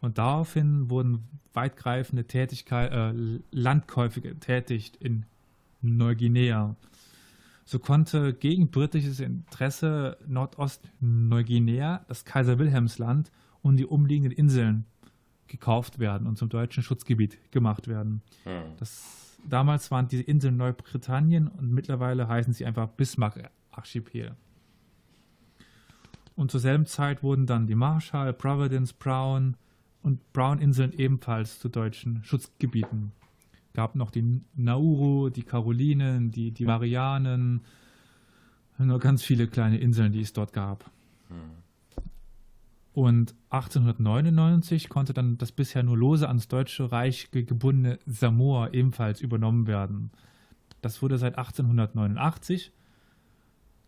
[0.00, 3.12] Und daraufhin wurden weitgreifende Tätigkeit, äh,
[3.50, 5.24] Landkäufe getätigt in
[5.80, 6.76] Neuguinea.
[7.66, 14.86] So konnte gegen britisches Interesse Nordost-Neuguinea, das Kaiser Wilhelmsland und die umliegenden Inseln
[15.48, 18.22] gekauft werden und zum deutschen Schutzgebiet gemacht werden.
[18.44, 18.62] Hm.
[18.78, 24.36] Das damals waren diese Inseln Neubritannien und mittlerweile heißen sie einfach Bismarck-Archipel.
[26.36, 29.56] Und zur selben Zeit wurden dann die Marshall, Providence, Brown
[30.02, 33.10] und Brown-Inseln ebenfalls zu deutschen Schutzgebieten.
[33.76, 37.60] Gab noch die Nauru, die Karolinen, die, die Marianen,
[38.78, 40.90] nur ganz viele kleine Inseln, die es dort gab.
[41.28, 41.36] Hm.
[42.94, 49.66] Und 1899 konnte dann das bisher nur lose ans Deutsche Reich gebundene Samoa ebenfalls übernommen
[49.66, 50.10] werden.
[50.80, 52.72] Das wurde seit 1889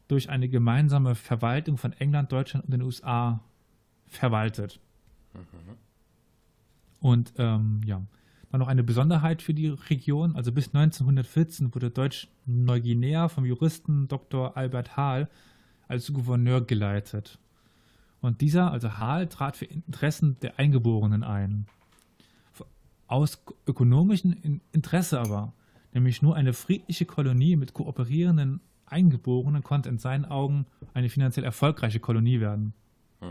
[0.06, 3.42] durch eine gemeinsame Verwaltung von England, Deutschland und den USA
[4.06, 4.80] verwaltet.
[5.32, 5.76] Mhm.
[7.00, 8.02] Und ähm, ja,
[8.50, 10.34] dann noch eine Besonderheit für die Region.
[10.36, 14.56] Also bis 1914 wurde Deutsch-Neuguinea vom Juristen Dr.
[14.56, 15.28] Albert Hahl
[15.86, 17.38] als Gouverneur geleitet.
[18.20, 21.66] Und dieser, also Hahl, trat für Interessen der Eingeborenen ein.
[23.06, 25.52] Aus ökonomischem Interesse aber,
[25.94, 32.00] nämlich nur eine friedliche Kolonie mit kooperierenden Eingeborenen konnte in seinen Augen eine finanziell erfolgreiche
[32.00, 32.74] Kolonie werden.
[33.20, 33.28] Mhm,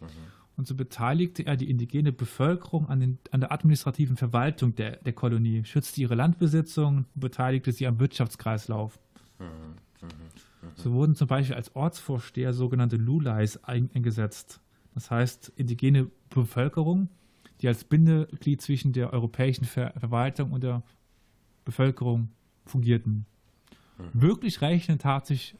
[0.00, 0.08] mh.
[0.56, 5.12] Und so beteiligte er die indigene Bevölkerung an, den, an der administrativen Verwaltung der, der,
[5.12, 8.98] Kolonie, schützte ihre Landbesitzung und beteiligte sie am Wirtschaftskreislauf.
[9.38, 9.76] Mhm.
[10.74, 14.60] So wurden zum Beispiel als Ortsvorsteher sogenannte Lulais eingesetzt.
[14.94, 17.08] Das heißt, indigene Bevölkerung,
[17.60, 20.82] die als Bindeglied zwischen der europäischen Ver Verwaltung und der
[21.64, 22.30] Bevölkerung
[22.64, 23.26] fungierten.
[23.98, 24.22] Mhm.
[24.22, 25.54] Wirklich rechnen tat sich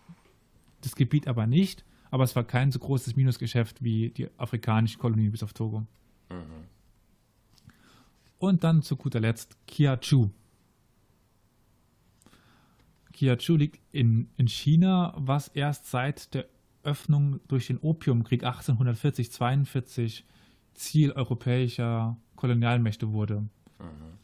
[0.80, 5.32] das Gebiet aber nicht, aber es war kein so großes Minusgeschäft wie die afrikanischen Kolonien
[5.32, 5.86] bis auf Togo.
[6.30, 6.66] Mhm.
[8.38, 10.30] Und dann zu guter Letzt Kiachu.
[13.12, 16.46] Kiachu liegt in, in China, was erst seit der
[16.82, 20.22] Öffnung durch den Opiumkrieg 1840-42
[20.74, 23.40] Ziel europäischer Kolonialmächte wurde.
[23.78, 24.16] Mhm.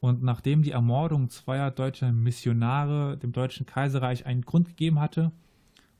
[0.00, 5.32] Und nachdem die Ermordung zweier deutscher Missionare dem Deutschen Kaiserreich einen Grund gegeben hatte,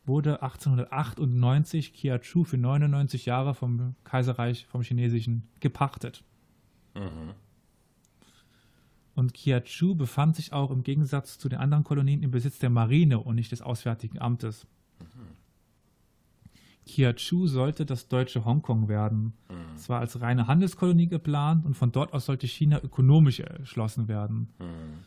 [0.09, 6.25] wurde 1898 Kiachu für 99 Jahre vom Kaiserreich, vom Chinesischen, gepachtet.
[6.95, 7.35] Mhm.
[9.15, 13.19] Und Kiachu befand sich auch im Gegensatz zu den anderen Kolonien im Besitz der Marine
[13.19, 14.67] und nicht des Auswärtigen Amtes.
[15.01, 15.37] Mhm.
[16.87, 19.35] Kiachu sollte das deutsche Hongkong werden.
[19.51, 19.75] Mhm.
[19.77, 24.49] Es war als reine Handelskolonie geplant und von dort aus sollte China ökonomisch erschlossen werden.
[24.59, 25.05] Mhm.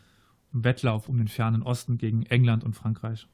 [0.54, 3.28] Im Wettlauf um den fernen Osten gegen England und Frankreich.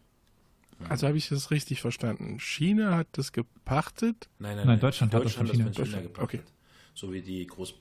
[0.90, 2.40] Also habe ich das richtig verstanden.
[2.40, 4.30] China hat das gepachtet?
[4.40, 6.42] Nein, nein, nein Deutschland, Deutschland, hat das von China, China gepachtet.
[6.42, 6.52] Okay.
[6.94, 7.74] So wie die Groß,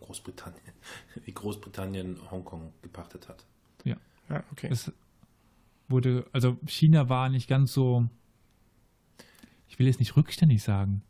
[0.00, 0.62] Großbritannien,
[1.24, 3.44] wie Großbritannien Hongkong gepachtet hat.
[3.84, 3.96] Ja.
[4.28, 4.68] Ja, okay.
[4.70, 4.92] Es
[5.88, 8.08] wurde, also China war nicht ganz so,
[9.68, 11.02] ich will jetzt nicht rückständig sagen.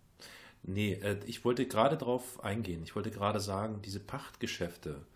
[0.62, 2.82] Nee, äh, ich wollte gerade darauf eingehen.
[2.82, 5.06] Ich wollte gerade sagen, diese Pachtgeschäfte,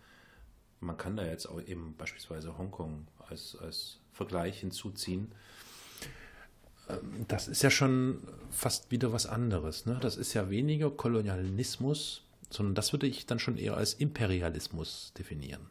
[0.80, 5.32] man kann da jetzt auch eben beispielsweise Hongkong als, als Vergleich hinzuziehen
[7.28, 8.18] das ist ja schon
[8.50, 9.86] fast wieder was anderes.
[9.86, 9.98] Ne?
[10.00, 15.62] Das ist ja weniger Kolonialismus, sondern das würde ich dann schon eher als Imperialismus definieren.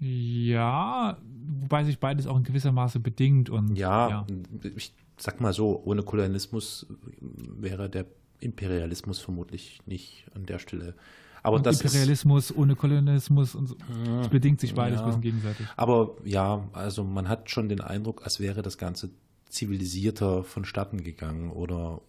[0.00, 1.18] Ja,
[1.60, 3.50] wobei sich beides auch in gewisser Maße bedingt.
[3.50, 4.26] Und, ja, ja,
[4.74, 6.86] ich sag mal so, ohne Kolonialismus
[7.20, 8.06] wäre der
[8.40, 10.94] Imperialismus vermutlich nicht an der Stelle
[11.42, 13.76] aber und das Imperialismus ist, ohne Kolonialismus und so.
[14.20, 15.66] Es bedingt sich beides ja, ein bisschen gegenseitig.
[15.76, 19.10] Aber ja, also man hat schon den Eindruck, als wäre das Ganze
[19.48, 22.00] zivilisierter vonstatten gegangen oder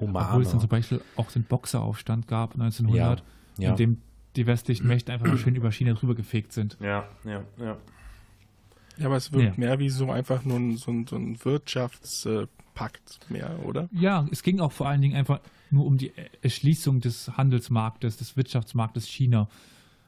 [0.00, 0.28] humaner.
[0.28, 3.22] Obwohl es dann zum Beispiel auch den Boxeraufstand gab 1900,
[3.58, 3.70] ja, ja.
[3.70, 4.02] in dem
[4.36, 6.76] die westlichen Mächte einfach mal schön über China drüber gefegt sind.
[6.80, 7.76] Ja, ja, ja.
[8.98, 9.64] Ja, aber es wirkt ja.
[9.64, 13.88] mehr wie so einfach nur ein, so ein, so ein Wirtschaftspakt mehr, oder?
[13.92, 15.40] Ja, es ging auch vor allen Dingen einfach
[15.70, 16.12] nur um die
[16.42, 19.48] Erschließung des Handelsmarktes, des Wirtschaftsmarktes China.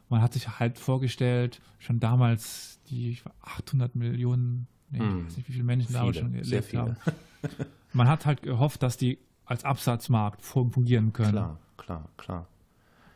[0.08, 5.20] Man hat sich halt vorgestellt, schon damals die 800 Millionen, nee, hm.
[5.20, 6.96] ich weiß nicht, wie viele Menschen viele, damals schon gelebt haben.
[7.92, 11.32] Man hat halt gehofft, dass die als Absatzmarkt fungieren können.
[11.32, 12.46] Klar, klar, klar.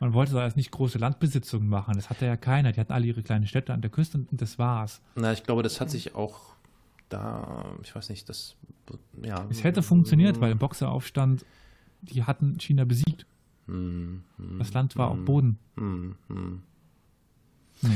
[0.00, 2.72] Man wollte da jetzt nicht große Landbesitzungen machen, das hatte ja keiner.
[2.72, 5.00] Die hatten alle ihre kleinen Städte an der Küste und das war's.
[5.14, 6.56] Na, ich glaube, das hat sich auch
[7.08, 8.56] da, ich weiß nicht, das,
[9.22, 9.46] ja.
[9.50, 11.44] Es hätte funktioniert, weil im Boxeraufstand
[12.02, 13.26] die hatten China besiegt.
[13.66, 15.58] Hm, hm, das Land war hm, auf Boden.
[15.76, 16.16] Hm.
[17.80, 17.90] Nee.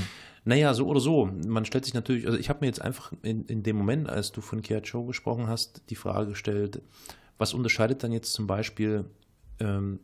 [0.45, 1.27] Naja, so oder so.
[1.27, 4.31] Man stellt sich natürlich, also ich habe mir jetzt einfach in, in dem Moment, als
[4.33, 6.83] du von Kiacho gesprochen hast, die Frage gestellt,
[7.37, 9.05] was unterscheidet dann jetzt zum Beispiel
[9.59, 9.99] ähm,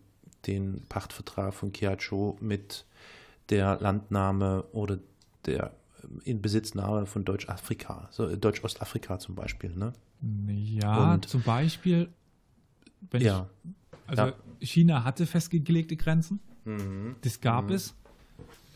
[0.47, 2.85] den Pachtvertrag von Kiacho mit
[3.51, 4.99] der Landnahme oder
[5.47, 9.93] der ähm, Inbesitznahme von Deutsch-Afrika, so Deutsch-Ostafrika zum Beispiel, ne?
[10.49, 12.09] Ja, Und, zum Beispiel,
[13.11, 13.49] wenn ja.
[13.65, 13.71] ich
[14.07, 14.33] also ja.
[14.61, 16.41] China hatte festgelegte Grenzen.
[16.65, 17.17] Mhm.
[17.23, 17.75] Das gab mhm.
[17.75, 17.95] es.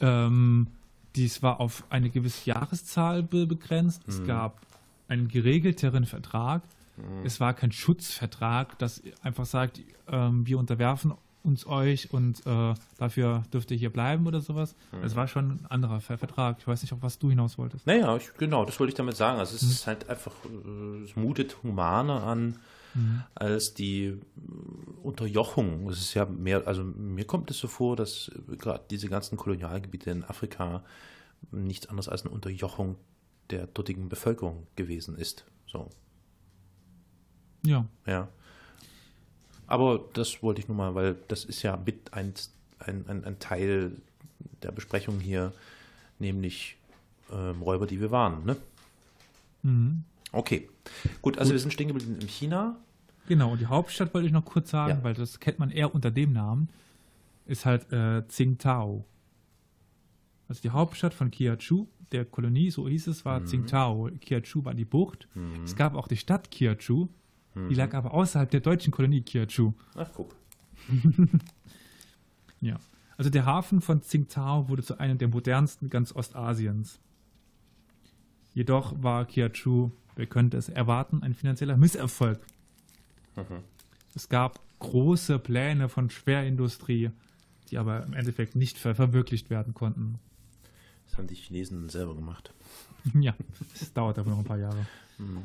[0.00, 0.66] Ähm,
[1.14, 4.02] dies war auf eine gewisse Jahreszahl begrenzt.
[4.06, 4.26] Es mhm.
[4.26, 4.60] gab
[5.08, 6.62] einen geregelteren Vertrag.
[6.96, 7.24] Mhm.
[7.24, 13.44] Es war kein Schutzvertrag, das einfach sagt, ähm, wir unterwerfen uns euch und äh, dafür
[13.52, 14.74] dürft ihr hier bleiben oder sowas.
[14.92, 15.04] Mhm.
[15.04, 16.56] Es war schon ein anderer Vertrag.
[16.58, 17.86] Ich weiß nicht, auf was du hinaus wolltest.
[17.86, 19.38] Naja, ich, genau, das wollte ich damit sagen.
[19.38, 19.70] Also es mhm.
[19.70, 22.58] ist halt einfach, äh, es mutet humaner an
[23.34, 24.18] als die
[25.06, 25.88] Unterjochung.
[25.88, 30.10] Es ist ja mehr, also mir kommt es so vor, dass gerade diese ganzen Kolonialgebiete
[30.10, 30.82] in Afrika
[31.52, 32.96] nichts anderes als eine Unterjochung
[33.50, 35.44] der dortigen Bevölkerung gewesen ist.
[35.66, 35.88] So.
[37.64, 37.86] Ja.
[38.06, 38.28] Ja.
[39.66, 42.34] Aber das wollte ich nur mal, weil das ist ja mit ein,
[42.78, 43.92] ein, ein, ein Teil
[44.62, 45.52] der Besprechung hier,
[46.18, 46.76] nämlich
[47.32, 48.44] ähm, Räuber, die wir waren.
[48.44, 48.56] Ne?
[49.62, 50.04] Mhm.
[50.32, 50.68] Okay,
[51.22, 51.54] gut, also Gut.
[51.54, 52.76] wir sind stehen geblieben in China.
[53.26, 55.04] Genau, und die Hauptstadt wollte ich noch kurz sagen, ja.
[55.04, 56.68] weil das kennt man eher unter dem Namen,
[57.46, 59.04] ist halt äh, Tsingtao.
[60.48, 63.46] Also die Hauptstadt von Kiachu, der Kolonie, so hieß es, war mhm.
[63.46, 64.10] Tsingtao.
[64.20, 65.28] Kiachu war die Bucht.
[65.34, 65.64] Mhm.
[65.64, 67.08] Es gab auch die Stadt Kiachu,
[67.54, 67.68] mhm.
[67.68, 69.72] die lag aber außerhalb der deutschen Kolonie Kiachu.
[69.96, 70.36] Ach, guck.
[72.60, 72.78] ja.
[73.16, 77.00] Also der Hafen von Tsingtao wurde zu einem der modernsten ganz Ostasiens.
[78.52, 82.40] Jedoch war Kiachu, wer könnte es erwarten, ein finanzieller Misserfolg.
[83.36, 83.62] Mhm.
[84.14, 87.10] Es gab große Pläne von Schwerindustrie,
[87.70, 90.18] die aber im Endeffekt nicht ver verwirklicht werden konnten.
[91.06, 92.52] Das haben die Chinesen selber gemacht.
[93.20, 93.34] ja,
[93.74, 94.86] es dauert aber noch ein paar Jahre.
[95.18, 95.42] Mhm.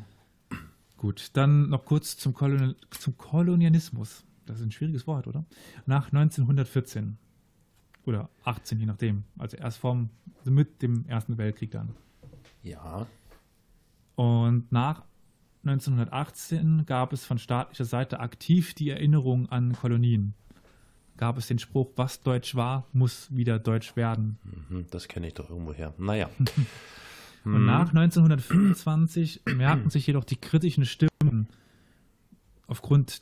[0.97, 4.23] Gut, dann noch kurz zum, Kolonial zum Kolonialismus.
[4.45, 5.45] Das ist ein schwieriges Wort, oder?
[5.85, 7.17] Nach 1914.
[8.05, 9.23] Oder 18, je nachdem.
[9.37, 11.95] Also erst vom, also mit dem Ersten Weltkrieg dann.
[12.63, 13.07] Ja.
[14.15, 15.03] Und nach
[15.63, 20.33] 1918 gab es von staatlicher Seite aktiv die Erinnerung an Kolonien.
[21.17, 24.39] Gab es den Spruch, was deutsch war, muss wieder deutsch werden.
[24.69, 25.93] Mhm, das kenne ich doch irgendwo her.
[25.97, 26.29] Naja.
[27.43, 31.47] Und nach 1925 merkten sich jedoch die kritischen Stimmen
[32.67, 33.21] aufgrund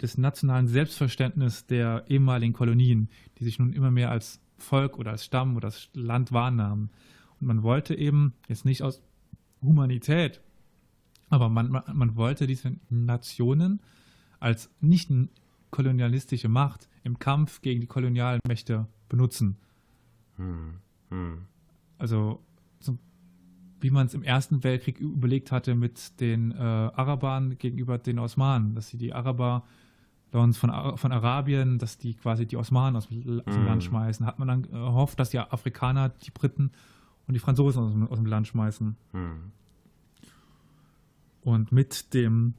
[0.00, 5.24] des nationalen Selbstverständnisses der ehemaligen Kolonien, die sich nun immer mehr als Volk oder als
[5.24, 6.90] Stamm oder als Land wahrnahmen.
[7.40, 9.02] Und man wollte eben jetzt nicht aus
[9.62, 10.40] Humanität,
[11.30, 13.80] aber man, man, man wollte diese Nationen
[14.40, 15.10] als nicht
[15.70, 19.56] kolonialistische Macht im Kampf gegen die kolonialen Mächte benutzen.
[20.36, 20.74] Hm,
[21.10, 21.38] hm.
[21.98, 22.40] Also
[22.80, 22.98] so,
[23.80, 28.74] wie man es im Ersten Weltkrieg überlegt hatte mit den äh, Arabern gegenüber den Osmanen,
[28.74, 29.64] dass sie die Araber
[30.32, 33.64] von, von Arabien, dass die quasi die Osmanen aus, dem, Mhm.
[33.64, 34.26] Land schmeißen.
[34.26, 36.70] Hat man dann gehofft, dass die Afrikaner, die Briten
[37.26, 38.96] und die Franzosen aus, dem- aus dem Land schmeißen.
[39.12, 39.52] Hm.
[41.46, 42.54] Und mit dem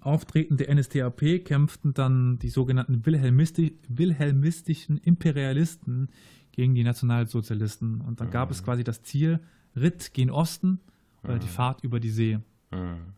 [0.00, 6.10] Auftreten der NSDAP kämpften dann die sogenannten Wilhelmisti wilhelmistischen Imperialisten
[6.52, 8.02] gegen die Nationalsozialisten.
[8.02, 9.40] Und dann gab es quasi das Ziel
[9.74, 10.80] Ritt gen Osten
[11.24, 12.38] oder die Fahrt über die See.
[12.72, 13.14] Hm.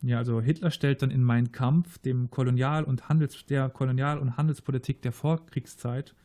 [0.00, 4.36] Ja, also Hitler stellt dann in Mein Kampf dem Kolonial- und Handels der Kolonial- und
[4.36, 6.16] Handelspolitik der Vorkriegszeit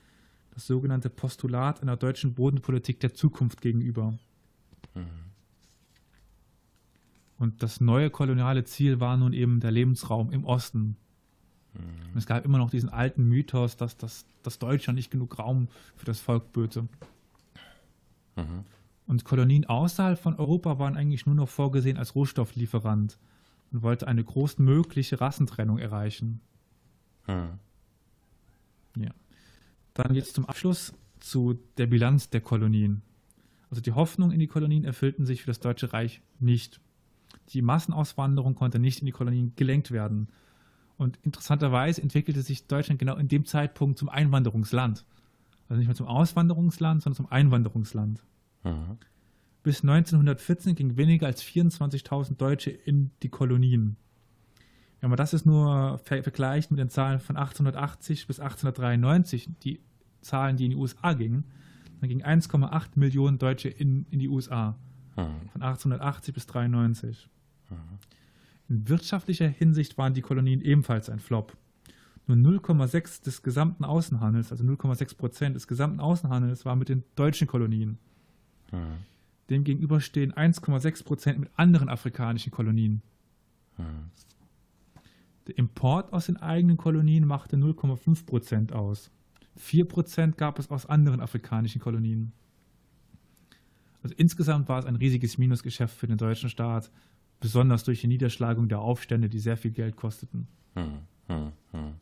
[0.50, 4.18] das sogenannte Postulat einer deutschen Bodenpolitik der Zukunft gegenüber.
[7.40, 10.98] Und das neue koloniale Ziel war nun eben der Lebensraum im Osten.
[11.74, 15.68] Und es gab immer noch diesen alten Mythos, dass, das, dass Deutschland nicht genug Raum
[15.96, 16.88] für das Volk böte.
[18.36, 18.64] Mhm.
[19.06, 23.18] Und Kolonien außerhalb von Europa waren eigentlich nur noch vorgesehen als Rohstofflieferant
[23.72, 26.42] und wollte eine großmögliche Rassentrennung erreichen.
[27.26, 27.60] Hm.
[28.98, 29.12] Ja.
[29.94, 33.02] Dann jetzt zum Abschluss zu der Bilanz der Kolonien.
[33.70, 36.82] Also die Hoffnungen in die Kolonien erfüllten sich für das Deutsche Reich nicht.
[37.50, 40.28] Die Massenauswanderung konnte nicht in die Kolonien gelenkt werden.
[40.98, 45.06] Und interessanterweise entwickelte sich Deutschland genau in dem Zeitpunkt zum Einwanderungsland.
[45.70, 48.24] Also nicht mehr zum Auswanderungsland, sondern zum Einwanderungsland.
[48.64, 48.98] Mhm.
[49.64, 53.98] Bis 1914 gingen weniger als 24.000 Deutsche in die Kolonien.
[55.00, 59.82] Wenn man das jetzt nur ver vergleicht mit den Zahlen von 1880 bis 1893, die
[60.22, 61.46] Zahlen, die in die USA gingen,
[62.00, 64.78] dann gingen 1,8 Millionen Deutsche in, in die USA
[65.18, 65.50] Hm.
[65.52, 67.28] von 1880 bis 93.
[68.70, 71.58] In wirtschaftlicher Hinsicht waren die Kolonien ebenfalls ein Flop.
[72.28, 77.48] Nur 0,6 des gesamten Außenhandels, also 0,6 Prozent des gesamten Außenhandels war mit den deutschen
[77.48, 77.98] Kolonien.
[78.72, 78.98] Hm.
[79.50, 83.02] Demgegenüber stehen 1,6 Prozent mit anderen afrikanischen Kolonien.
[83.78, 84.12] Hm.
[85.48, 89.10] Der Import aus den eigenen Kolonien machte 0,5 Prozent aus.
[89.56, 92.34] 4 Prozent gab es aus anderen afrikanischen Kolonien.
[94.08, 96.90] Also insgesamt war es ein riesiges Minusgeschäft für den deutschen Staat,
[97.42, 100.48] besonders durch die Niederschlagung der Aufstände, die sehr viel Geld kosteten.
[100.76, 101.94] Hm, hm, hm.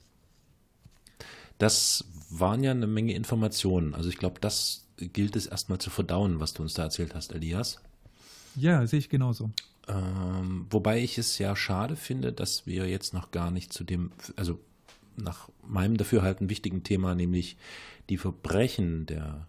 [1.57, 3.95] Das waren ja eine Menge Informationen.
[3.95, 7.33] Also ich glaube, das gilt es erstmal zu verdauen, was du uns da erzählt hast,
[7.33, 7.81] Elias.
[8.55, 9.49] Ja, sehe ich genauso.
[9.87, 14.11] Ähm, wobei ich es ja schade finde, dass wir jetzt noch gar nicht zu dem,
[14.35, 14.59] also
[15.15, 17.57] nach meinem Dafürhalten wichtigen Thema, nämlich
[18.09, 19.47] die Verbrechen der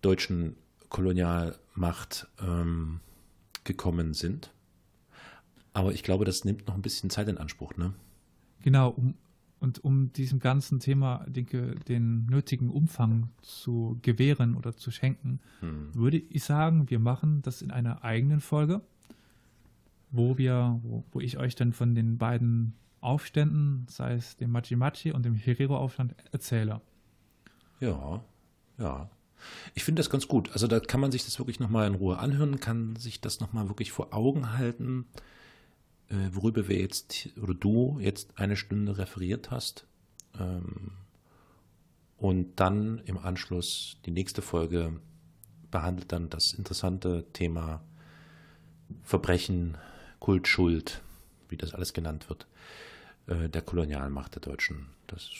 [0.00, 0.54] deutschen
[0.88, 3.00] Kolonialmacht ähm,
[3.64, 4.52] gekommen sind.
[5.72, 7.92] Aber ich glaube, das nimmt noch ein bisschen Zeit in Anspruch, ne?
[8.62, 9.14] Genau, um,
[9.60, 15.94] und um diesem ganzen Thema denke, den nötigen Umfang zu gewähren oder zu schenken, Hm.
[15.94, 18.80] würde ich sagen, wir machen das in einer eigenen Folge,
[20.10, 25.12] wo wir, wo, wo ich euch dann von den beiden Aufständen, sei es dem Machi-Machi
[25.12, 26.80] und dem Herero-Aufstand, erzähle.
[27.80, 28.22] Ja,
[28.78, 29.10] ja.
[29.74, 30.52] Ich finde das ganz gut.
[30.52, 33.68] Also da kann man sich das wirklich nochmal in Ruhe anhören, kann sich das nochmal
[33.68, 35.06] wirklich vor Augen halten,
[36.08, 39.86] äh, worüber wir jetzt, oder du jetzt eine Stunde referiert hast.
[40.38, 40.92] Ähm,
[42.16, 45.00] und dann im Anschluss die nächste Folge
[45.70, 47.82] behandelt dann das interessante Thema
[49.02, 49.76] Verbrechen,
[50.20, 51.02] Kult, Schuld,
[51.48, 52.46] wie das alles genannt wird,
[53.26, 54.86] äh, der Kolonialmacht der Deutschen.
[55.06, 55.30] Das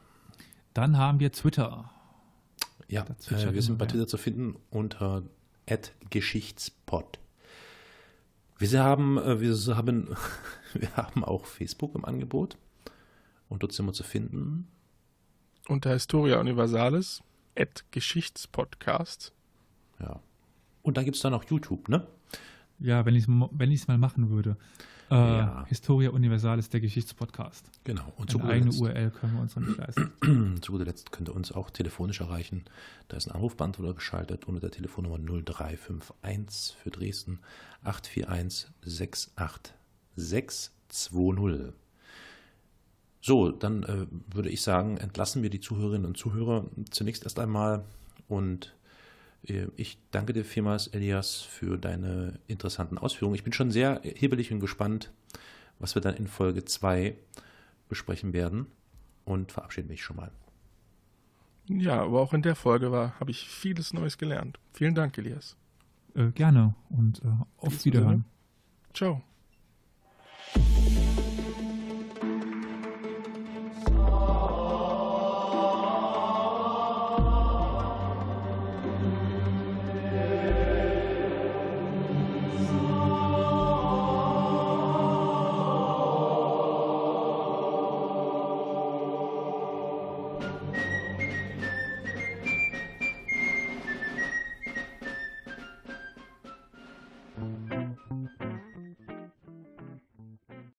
[0.74, 1.92] Dann haben wir Twitter.
[2.88, 5.24] Ja, äh, wir sind bei Twitter zu finden unter
[6.10, 7.20] @geschichtspod.
[8.58, 10.16] Wir haben, äh, wir haben,
[10.74, 12.58] wir haben auch Facebook im Angebot
[13.50, 14.68] und dort sind wir zu finden.
[15.68, 17.24] Unter Historia Universalis,
[17.92, 19.34] Geschichtspodcast.
[20.00, 20.20] Ja.
[20.86, 22.06] Und da gibt es dann auch YouTube, ne?
[22.80, 24.56] Ja, wenn ich es wenn mal machen würde.
[25.10, 25.66] Äh, ja.
[25.68, 27.72] Historia Universalis, der Geschichtspodcast.
[27.84, 28.14] Genau.
[28.18, 30.12] Und zu Eine eigene Letzt, URL können wir uns noch nicht leisten.
[30.62, 32.66] zu guter Letzt könnt ihr uns auch telefonisch erreichen.
[33.08, 37.40] Da ist ein Anrufbeantworter geschaltet unter der Telefonnummer 0351 für Dresden
[37.84, 41.74] 841 68620.
[43.22, 47.86] So, dann äh, würde ich sagen, entlassen wir die Zuhörerinnen und Zuhörer zunächst erst einmal
[48.28, 48.76] und
[49.48, 53.36] ich danke dir vielmals, Elias, für deine interessanten Ausführungen.
[53.36, 55.12] Ich bin schon sehr hebelig und gespannt,
[55.80, 57.16] was wir dann in Folge 2
[57.90, 58.68] besprechen werden
[59.24, 60.32] und verabschiede mich schon mal.
[61.68, 64.60] Ja, aber auch in der Folge habe ich vieles Neues gelernt.
[64.72, 65.58] Vielen Dank, Elias.
[66.16, 67.28] Äh, gerne und äh,
[67.58, 68.26] auf Wiederhören.
[68.94, 69.22] Ciao.